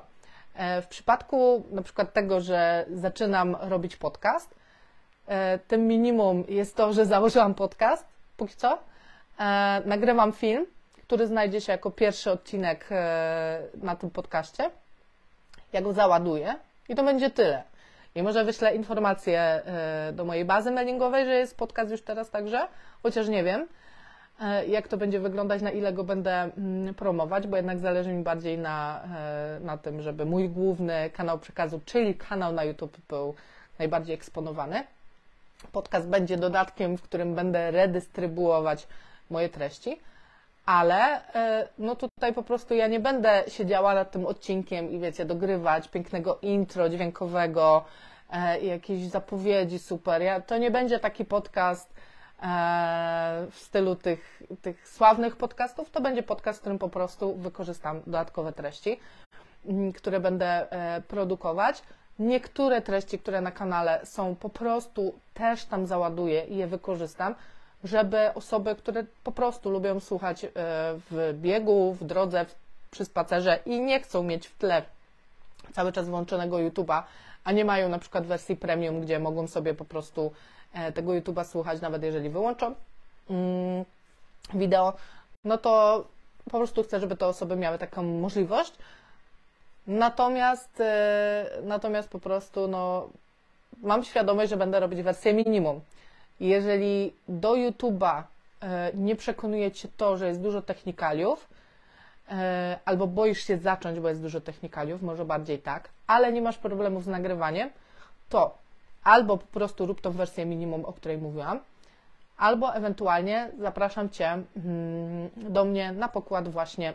E, 0.56 0.82
w 0.82 0.88
przypadku 0.88 1.64
na 1.72 1.82
przykład 1.82 2.14
tego, 2.14 2.42
że 2.42 2.86
zaczynam 2.94 3.58
robić 3.60 3.96
podcast, 3.96 4.56
e, 5.28 5.60
tym 5.60 5.88
minimum 5.88 6.44
jest 6.48 6.76
to, 6.76 6.94
że 6.94 7.06
założyłam 7.06 7.54
podcast, 7.54 8.06
póki 8.38 8.56
co, 8.56 8.80
e, 9.40 9.82
nagrywam 9.86 10.34
film, 10.34 10.66
który 11.04 11.28
znajdzie 11.28 11.62
się 11.62 11.72
jako 11.72 11.92
pierwszy 11.92 12.32
odcinek 12.32 12.90
na 13.74 13.96
tym 13.96 14.10
podcaście. 14.10 14.70
Ja 15.74 15.82
go 15.82 15.94
załaduję 15.94 16.56
i 16.90 16.96
to 16.96 17.04
będzie 17.04 17.30
tyle. 17.30 17.64
I 18.16 18.24
może 18.24 18.46
wyślę 18.46 18.76
informację 18.76 19.62
do 20.14 20.26
mojej 20.26 20.46
bazy 20.46 20.72
mailingowej, 20.72 21.26
że 21.26 21.32
jest 21.32 21.58
podcast 21.58 21.92
już 21.92 22.02
teraz 22.02 22.30
także, 22.30 22.68
chociaż 23.04 23.28
nie 23.28 23.44
wiem. 23.44 23.68
E, 24.42 24.66
jak 24.68 24.88
to 24.88 24.98
będzie 24.98 25.20
wyglądać, 25.20 25.62
na 25.62 25.72
ile 25.72 25.94
go 25.94 26.04
będę 26.04 26.32
mm, 26.32 26.94
promować, 26.96 27.48
bo 27.48 27.58
jednak 27.58 27.80
zależy 27.80 28.14
mi 28.14 28.24
bardziej 28.24 28.58
na, 28.58 29.04
e, 29.16 29.60
na 29.60 29.78
tym, 29.78 30.02
żeby 30.02 30.26
mój 30.26 30.50
główny 30.50 31.10
kanał 31.10 31.40
przekazu, 31.40 31.82
czyli 31.86 32.16
kanał 32.16 32.54
na 32.54 32.64
YouTube 32.64 32.98
był 33.10 33.36
najbardziej 33.80 34.16
eksponowany. 34.16 34.84
Podcast 35.72 36.08
będzie 36.08 36.38
dodatkiem, 36.38 36.98
w 36.98 37.02
którym 37.02 37.36
będę 37.36 37.72
redystrybuować 37.72 38.88
moje 39.30 39.50
treści, 39.50 40.00
ale 40.66 41.34
e, 41.36 41.68
no 41.78 41.96
tutaj 41.96 42.34
po 42.34 42.44
prostu 42.44 42.74
ja 42.74 42.88
nie 42.88 43.00
będę 43.00 43.44
siedziała 43.48 43.96
nad 43.96 44.12
tym 44.12 44.26
odcinkiem 44.26 44.92
i 44.92 45.00
wiecie, 45.00 45.26
dogrywać 45.26 45.88
pięknego 45.88 46.40
intro 46.42 46.90
dźwiękowego, 46.90 47.86
jakieś 48.62 49.02
zapowiedzi 49.02 49.80
super. 49.80 50.22
Ja, 50.22 50.42
to 50.42 50.58
nie 50.58 50.72
będzie 50.72 51.00
taki 51.00 51.26
podcast, 51.26 51.94
w 53.52 53.56
stylu 53.56 53.96
tych, 53.96 54.44
tych 54.62 54.90
sławnych 54.90 55.36
podcastów, 55.36 55.90
to 55.90 56.02
będzie 56.02 56.24
podcast, 56.24 56.60
w 56.60 56.62
którym 56.62 56.80
po 56.80 56.90
prostu 56.90 57.36
wykorzystam 57.36 58.02
dodatkowe 58.06 58.54
treści, 58.54 59.00
mm, 59.66 59.94
które 59.94 60.20
będę 60.20 60.72
e, 60.72 61.02
produkować. 61.02 61.84
Niektóre 62.20 62.82
treści, 62.82 63.20
które 63.20 63.42
na 63.42 63.52
kanale 63.52 64.00
są, 64.04 64.36
po 64.36 64.50
prostu 64.50 65.14
też 65.34 65.66
tam 65.66 65.88
załaduję 65.88 66.46
i 66.46 66.58
je 66.58 66.68
wykorzystam, 66.68 67.36
żeby 67.84 68.34
osoby, 68.34 68.76
które 68.76 69.04
po 69.24 69.32
prostu 69.32 69.70
lubią 69.70 70.00
słuchać 70.00 70.46
e, 70.46 70.50
w 71.12 71.34
biegu, 71.34 71.94
w 71.94 72.04
drodze, 72.04 72.46
przy 72.92 73.06
spacerze 73.06 73.60
i 73.66 73.82
nie 73.82 74.00
chcą 74.00 74.24
mieć 74.24 74.48
w 74.48 74.58
tle 74.58 74.84
cały 75.74 75.92
czas 75.92 76.10
włączonego 76.10 76.58
YouTube'a, 76.58 77.04
a 77.44 77.52
nie 77.52 77.66
mają 77.66 77.90
na 77.90 78.00
przykład 78.00 78.26
wersji 78.26 78.56
premium, 78.56 79.02
gdzie 79.02 79.20
mogą 79.20 79.48
sobie 79.48 79.74
po 79.74 79.86
prostu 79.86 80.32
E, 80.32 80.59
tego 80.96 81.12
YouTube'a 81.12 81.44
słuchać, 81.44 81.82
nawet 81.82 82.04
jeżeli 82.04 82.30
wyłączą 82.30 82.76
mm, 83.30 83.86
wideo, 84.54 84.94
no 85.46 85.58
to 85.58 86.06
po 86.46 86.58
prostu 86.58 86.84
chcę, 86.84 87.00
żeby 87.00 87.18
te 87.18 87.28
osoby 87.28 87.56
miały 87.56 87.78
taką 87.78 88.04
możliwość. 88.04 88.74
Natomiast, 89.88 90.82
e, 90.82 91.50
natomiast 91.64 92.10
po 92.10 92.20
prostu 92.20 92.68
no, 92.68 93.10
mam 93.82 94.04
świadomość, 94.04 94.50
że 94.50 94.58
będę 94.58 94.80
robić 94.80 95.02
wersję 95.02 95.34
minimum. 95.34 95.82
Jeżeli 96.40 97.14
do 97.28 97.52
YouTube'a 97.52 98.24
e, 98.62 98.92
nie 98.94 99.16
przekonuje 99.16 99.72
Cię 99.72 99.88
to, 99.98 100.18
że 100.18 100.28
jest 100.28 100.42
dużo 100.42 100.62
technikaliów, 100.62 101.50
albo 102.86 103.08
boisz 103.08 103.44
się 103.44 103.58
zacząć, 103.58 104.00
bo 104.00 104.10
jest 104.10 104.22
dużo 104.22 104.42
technikaliów, 104.42 105.02
może 105.02 105.26
bardziej 105.26 105.60
tak, 105.60 105.90
ale 106.08 106.34
nie 106.34 106.42
masz 106.42 106.58
problemów 106.58 107.04
z 107.04 107.08
nagrywaniem, 107.08 107.70
to 108.30 108.58
albo 109.04 109.38
po 109.38 109.48
prostu 109.48 109.86
rób 109.86 110.02
w 110.08 110.16
wersję 110.16 110.46
minimum, 110.46 110.86
o 110.86 110.94
której 110.94 111.18
mówiłam, 111.18 111.60
albo 112.38 112.76
ewentualnie 112.76 113.52
zapraszam 113.60 114.10
Cię 114.10 114.28
mm, 114.32 115.30
do 115.38 115.66
mnie 115.66 115.92
na 115.92 116.08
pokład 116.08 116.50
właśnie 116.50 116.94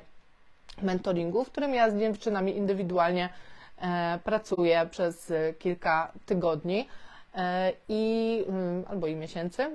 mentoringu, 0.83 1.45
w 1.45 1.51
którym 1.51 1.75
ja 1.75 1.91
z 1.91 1.99
dziewczynami 1.99 2.57
indywidualnie 2.57 3.29
e, 3.79 4.19
pracuję 4.25 4.87
przez 4.91 5.33
kilka 5.59 6.13
tygodni 6.27 6.89
e, 7.35 7.73
i, 7.89 8.45
mm, 8.49 8.85
albo 8.89 9.07
i 9.07 9.17
miesięcy 9.17 9.63
e, 9.63 9.71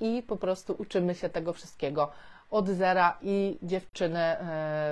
i 0.00 0.22
po 0.22 0.36
prostu 0.36 0.76
uczymy 0.78 1.14
się 1.14 1.28
tego 1.28 1.52
wszystkiego 1.52 2.12
od 2.50 2.68
zera 2.68 3.18
i 3.22 3.58
dziewczyny 3.62 4.36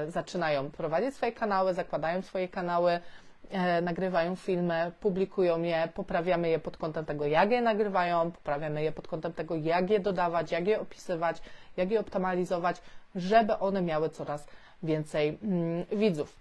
zaczynają 0.08 0.70
prowadzić 0.70 1.14
swoje 1.14 1.32
kanały, 1.32 1.74
zakładają 1.74 2.22
swoje 2.22 2.48
kanały, 2.48 2.92
e, 2.92 3.00
nagrywają 3.82 4.36
filmy, 4.36 4.92
publikują 5.00 5.62
je, 5.62 5.88
poprawiamy 5.94 6.48
je 6.48 6.58
pod 6.58 6.76
kątem 6.76 7.04
tego, 7.04 7.26
jak 7.26 7.50
je 7.50 7.62
nagrywają, 7.62 8.30
poprawiamy 8.30 8.82
je 8.82 8.92
pod 8.92 9.08
kątem 9.08 9.32
tego, 9.32 9.56
jak 9.56 9.90
je 9.90 10.00
dodawać, 10.00 10.52
jak 10.52 10.66
je 10.66 10.80
opisywać, 10.80 11.42
jak 11.76 11.90
je 11.90 12.00
optymalizować, 12.00 12.82
żeby 13.14 13.58
one 13.58 13.82
miały 13.82 14.10
coraz 14.10 14.46
więcej 14.82 15.38
mm, 15.42 15.84
widzów. 15.92 16.36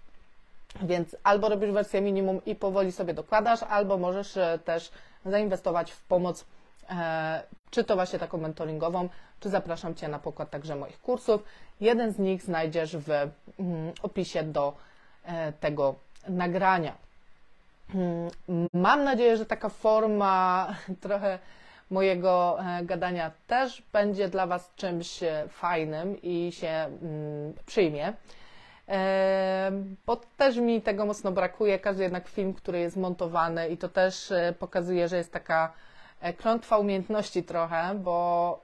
Więc 0.82 1.16
albo 1.22 1.48
robisz 1.48 1.70
wersję 1.70 2.00
minimum 2.00 2.40
i 2.46 2.54
powoli 2.54 2.92
sobie 2.92 3.14
dokładasz, 3.14 3.62
albo 3.62 3.98
możesz 3.98 4.36
e, 4.36 4.58
też 4.64 4.90
zainwestować 5.26 5.92
w 5.92 6.02
pomoc, 6.02 6.46
e, 6.90 7.42
czy 7.70 7.84
to 7.84 7.94
właśnie 7.94 8.18
taką 8.18 8.38
mentoringową, 8.38 9.08
czy 9.40 9.48
zapraszam 9.48 9.94
Cię 9.94 10.08
na 10.08 10.18
pokład 10.18 10.50
także 10.50 10.76
moich 10.76 11.00
kursów. 11.00 11.44
Jeden 11.80 12.12
z 12.12 12.18
nich 12.18 12.42
znajdziesz 12.42 12.96
w 12.96 13.10
mm, 13.10 13.30
opisie 14.02 14.42
do 14.42 14.74
e, 15.24 15.52
tego 15.52 15.94
nagrania. 16.28 16.94
Mm, 17.94 18.30
mam 18.72 19.04
nadzieję, 19.04 19.36
że 19.36 19.46
taka 19.46 19.68
forma 19.68 20.68
trochę 21.00 21.38
mojego 21.90 22.58
gadania 22.82 23.30
też 23.46 23.82
będzie 23.92 24.28
dla 24.28 24.46
Was 24.46 24.72
czymś 24.76 25.20
fajnym 25.48 26.22
i 26.22 26.52
się 26.52 26.68
mm, 26.68 27.52
przyjmie 27.66 28.12
bo 30.06 30.16
też 30.36 30.56
mi 30.56 30.82
tego 30.82 31.06
mocno 31.06 31.32
brakuje. 31.32 31.78
Każdy 31.78 32.02
jednak 32.02 32.28
film, 32.28 32.54
który 32.54 32.78
jest 32.78 32.96
montowany 32.96 33.68
i 33.68 33.76
to 33.76 33.88
też 33.88 34.32
e, 34.32 34.54
pokazuje, 34.58 35.08
że 35.08 35.16
jest 35.16 35.32
taka 35.32 35.72
e, 36.20 36.32
klątwa 36.32 36.78
umiejętności 36.78 37.42
trochę, 37.42 37.94
bo 37.94 38.60
e, 38.60 38.63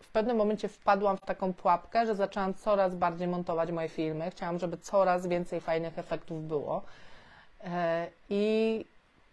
w 0.00 0.08
pewnym 0.12 0.36
momencie 0.36 0.68
wpadłam 0.68 1.16
w 1.16 1.20
taką 1.20 1.52
pułapkę, 1.52 2.06
że 2.06 2.14
zaczęłam 2.14 2.54
coraz 2.54 2.94
bardziej 2.94 3.28
montować 3.28 3.70
moje 3.70 3.88
filmy. 3.88 4.30
Chciałam, 4.30 4.58
żeby 4.58 4.76
coraz 4.76 5.26
więcej 5.26 5.60
fajnych 5.60 5.98
efektów 5.98 6.48
było. 6.48 6.82
I 8.30 8.84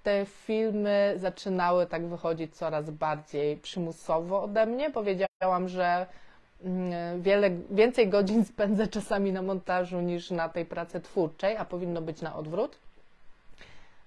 te 0.04 0.26
filmy 0.26 1.16
zaczynały 1.18 1.86
tak 1.86 2.06
wychodzić 2.06 2.56
coraz 2.56 2.90
bardziej 2.90 3.58
przymusowo 3.58 4.44
ode 4.44 4.66
mnie. 4.66 4.92
Powiedziałam, 4.92 5.70
że 5.70 6.06
Mm, 6.64 7.22
wiele, 7.22 7.50
więcej 7.72 8.10
godzin 8.10 8.46
spędzę 8.54 8.88
czasami 8.88 9.32
na 9.32 9.42
montażu 9.42 10.02
niż 10.02 10.32
na 10.32 10.50
tej 10.50 10.66
pracy 10.66 11.02
twórczej, 11.02 11.58
a 11.58 11.66
powinno 11.66 12.02
być 12.02 12.22
na 12.22 12.36
odwrót. 12.36 12.78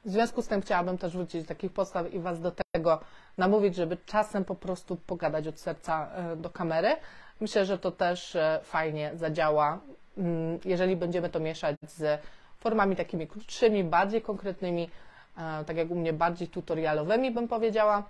W 0.05 0.11
związku 0.11 0.43
z 0.43 0.49
tym 0.49 0.63
chciałabym 0.63 0.99
też 0.99 1.13
wrócić 1.13 1.43
do 1.43 1.49
takich 1.49 1.73
podstaw 1.73 2.15
i 2.15 2.19
Was 2.19 2.41
do 2.41 2.53
tego 2.73 3.01
namówić, 3.39 3.75
żeby 3.77 3.97
czasem 4.07 4.45
po 4.45 4.55
prostu 4.55 4.97
pogadać 4.97 5.49
od 5.49 5.61
serca 5.61 6.09
e, 6.15 6.37
do 6.37 6.51
kamery. 6.51 6.97
Myślę, 7.41 7.65
że 7.65 7.79
to 7.79 7.91
też 7.91 8.37
e, 8.37 8.61
fajnie 8.63 9.11
zadziała, 9.15 9.79
mm, 10.19 10.59
jeżeli 10.65 10.97
będziemy 10.97 11.29
to 11.29 11.41
mieszać 11.41 11.77
z 11.83 12.21
formami 12.59 12.97
takimi 12.97 13.27
krótszymi, 13.27 13.85
bardziej 13.85 14.23
konkretnymi, 14.23 14.91
e, 15.39 15.65
tak 15.65 15.77
jak 15.77 15.91
u 15.91 15.95
mnie 15.95 16.13
bardziej 16.13 16.49
tutorialowymi 16.49 17.31
bym 17.31 17.49
powiedziała 17.49 18.03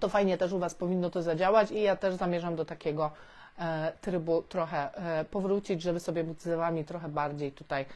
to 0.00 0.08
fajnie 0.08 0.38
też 0.38 0.52
u 0.52 0.58
Was 0.58 0.74
powinno 0.74 1.10
to 1.10 1.22
zadziałać 1.22 1.70
i 1.70 1.82
ja 1.82 1.96
też 1.96 2.14
zamierzam 2.14 2.56
do 2.56 2.64
takiego 2.64 3.10
trybu 4.00 4.42
trochę 4.42 4.90
powrócić, 5.30 5.82
żeby 5.82 6.00
sobie 6.00 6.24
móc 6.24 6.42
z 6.42 6.58
Wami 6.58 6.84
trochę 6.84 7.08
bardziej 7.08 7.52
tutaj 7.52 7.86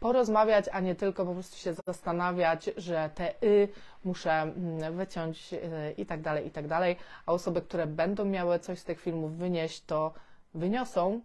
porozmawiać, 0.00 0.64
a 0.72 0.80
nie 0.80 0.94
tylko 0.94 1.26
po 1.26 1.32
prostu 1.32 1.56
się 1.56 1.74
zastanawiać, 1.86 2.70
że 2.76 3.10
te 3.14 3.42
y 3.42 3.68
muszę 4.04 4.32
mm, 4.32 4.96
wyciąć 4.96 5.54
i 5.96 6.06
tak 6.06 6.20
dalej, 6.20 6.46
i 6.46 6.50
tak 6.50 6.68
dalej, 6.68 6.96
a 7.26 7.32
osoby, 7.32 7.62
które 7.62 7.86
będą 7.86 8.24
miały 8.24 8.58
coś 8.58 8.78
z 8.78 8.84
tych 8.84 9.00
filmów 9.00 9.36
wynieść, 9.36 9.84
to 9.84 10.12
wyniosą 10.54 11.20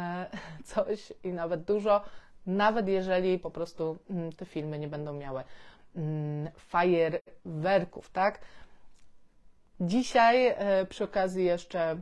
coś 0.74 1.12
i 1.24 1.28
nawet 1.28 1.64
dużo, 1.64 2.00
nawet 2.46 2.88
jeżeli 2.88 3.38
po 3.38 3.50
prostu 3.50 3.98
mm, 4.10 4.32
te 4.32 4.44
filmy 4.44 4.78
nie 4.78 4.88
będą 4.88 5.12
miały 5.12 5.44
mm, 5.96 6.50
fajerwerków, 6.56 8.10
tak? 8.10 8.38
Dzisiaj 9.80 10.46
e, 10.46 10.86
przy 10.86 11.04
okazji 11.04 11.44
jeszcze 11.44 12.00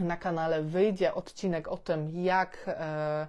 na 0.00 0.16
kanale 0.16 0.62
wyjdzie 0.62 1.14
odcinek 1.14 1.68
o 1.68 1.76
tym, 1.76 2.24
jak 2.24 2.64
e, 2.66 3.26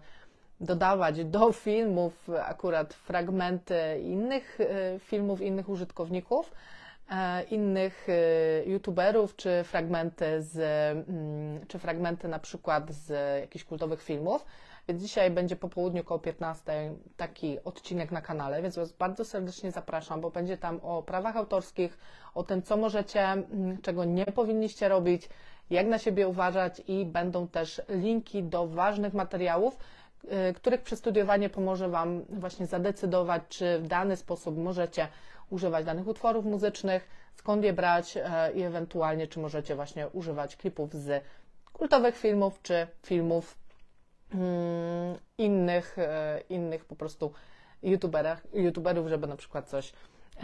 dodawać 0.61 1.25
do 1.25 1.51
filmów 1.51 2.29
akurat 2.43 2.93
fragmenty 2.93 4.01
innych 4.03 4.59
e, 4.61 4.99
filmów, 4.99 5.41
innych 5.41 5.69
użytkowników, 5.69 6.51
innych 7.49 8.07
youtuberów, 8.65 9.35
czy 9.35 9.63
fragmenty, 9.63 10.41
z, 10.41 10.57
mm, 11.09 11.65
czy 11.67 11.79
fragmenty 11.79 12.27
na 12.27 12.39
przykład 12.39 12.91
z 12.91 13.09
jakichś 13.41 13.65
kultowych 13.65 14.03
filmów. 14.03 14.45
Więc 14.87 15.01
dzisiaj 15.01 15.31
będzie 15.31 15.55
po 15.55 15.69
południu 15.69 16.01
około 16.01 16.19
15 16.19 16.91
taki 17.17 17.57
odcinek 17.63 18.11
na 18.11 18.21
kanale, 18.21 18.61
więc 18.61 18.75
Was 18.75 18.91
bardzo 18.91 19.25
serdecznie 19.25 19.71
zapraszam, 19.71 20.21
bo 20.21 20.29
będzie 20.29 20.57
tam 20.57 20.79
o 20.83 21.03
prawach 21.03 21.37
autorskich, 21.37 21.97
o 22.35 22.43
tym, 22.43 22.61
co 22.61 22.77
możecie, 22.77 23.21
mm, 23.21 23.81
czego 23.81 24.05
nie 24.05 24.25
powinniście 24.25 24.89
robić, 24.89 25.29
jak 25.69 25.87
na 25.87 25.97
siebie 25.97 26.27
uważać 26.27 26.81
i 26.87 27.05
będą 27.05 27.47
też 27.47 27.81
linki 27.89 28.43
do 28.43 28.67
ważnych 28.67 29.13
materiałów, 29.13 29.77
których 30.55 30.81
przestudiowanie 30.81 31.49
pomoże 31.49 31.89
Wam 31.89 32.25
właśnie 32.29 32.65
zadecydować, 32.65 33.43
czy 33.49 33.79
w 33.79 33.87
dany 33.87 34.17
sposób 34.17 34.57
możecie 34.57 35.07
używać 35.49 35.85
danych 35.85 36.07
utworów 36.07 36.45
muzycznych, 36.45 37.07
skąd 37.35 37.63
je 37.63 37.73
brać 37.73 38.17
e, 38.17 38.51
i 38.53 38.61
ewentualnie, 38.61 39.27
czy 39.27 39.39
możecie 39.39 39.75
właśnie 39.75 40.07
używać 40.07 40.55
klipów 40.55 40.93
z 40.93 41.23
kultowych 41.73 42.17
filmów, 42.17 42.61
czy 42.61 42.87
filmów 43.05 43.61
Mm, 44.33 45.17
innych, 45.37 45.97
e, 45.99 46.41
innych 46.49 46.85
po 46.85 46.95
prostu 46.95 47.33
youtuberów, 48.53 49.07
żeby 49.07 49.27
na 49.27 49.35
przykład 49.35 49.69
coś 49.69 49.93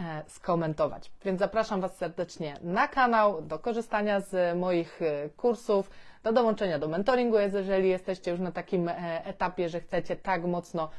e, 0.00 0.22
skomentować. 0.26 1.10
Więc 1.24 1.38
zapraszam 1.38 1.80
Was 1.80 1.96
serdecznie 1.96 2.56
na 2.62 2.88
kanał, 2.88 3.42
do 3.42 3.58
korzystania 3.58 4.20
z 4.20 4.58
moich 4.58 5.02
e, 5.02 5.28
kursów, 5.36 5.90
do 6.22 6.32
dołączenia 6.32 6.78
do 6.78 6.88
mentoringu, 6.88 7.38
jeżeli 7.38 7.88
jesteście 7.88 8.30
już 8.30 8.40
na 8.40 8.52
takim 8.52 8.90
etapie, 9.24 9.68
że 9.68 9.80
chcecie 9.80 10.16
tak 10.16 10.44
mocno 10.44 10.90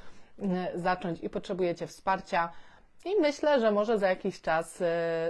zacząć 0.76 1.20
i 1.20 1.30
potrzebujecie 1.30 1.88
wsparcia. 1.88 2.52
I 3.06 3.22
myślę, 3.22 3.60
że 3.60 3.72
może 3.72 3.98
za 3.98 4.10
jakiś 4.10 4.42
czas 4.42 4.84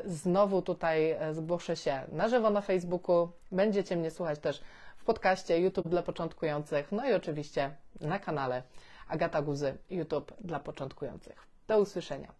znowu 0.05 0.61
tutaj 0.61 1.17
zgłoszę 1.31 1.75
się 1.75 2.01
na 2.11 2.27
żywo 2.29 2.49
na 2.49 2.61
Facebooku. 2.61 3.29
Będziecie 3.51 3.95
mnie 3.95 4.11
słuchać 4.11 4.39
też 4.39 4.61
w 4.97 5.03
podcaście 5.03 5.59
YouTube 5.59 5.87
dla 5.87 6.03
początkujących, 6.03 6.91
no 6.91 7.09
i 7.09 7.13
oczywiście 7.13 7.71
na 8.01 8.19
kanale 8.19 8.63
Agata 9.07 9.41
Guzy 9.41 9.77
YouTube 9.89 10.33
dla 10.41 10.59
początkujących. 10.59 11.47
Do 11.67 11.79
usłyszenia. 11.79 12.38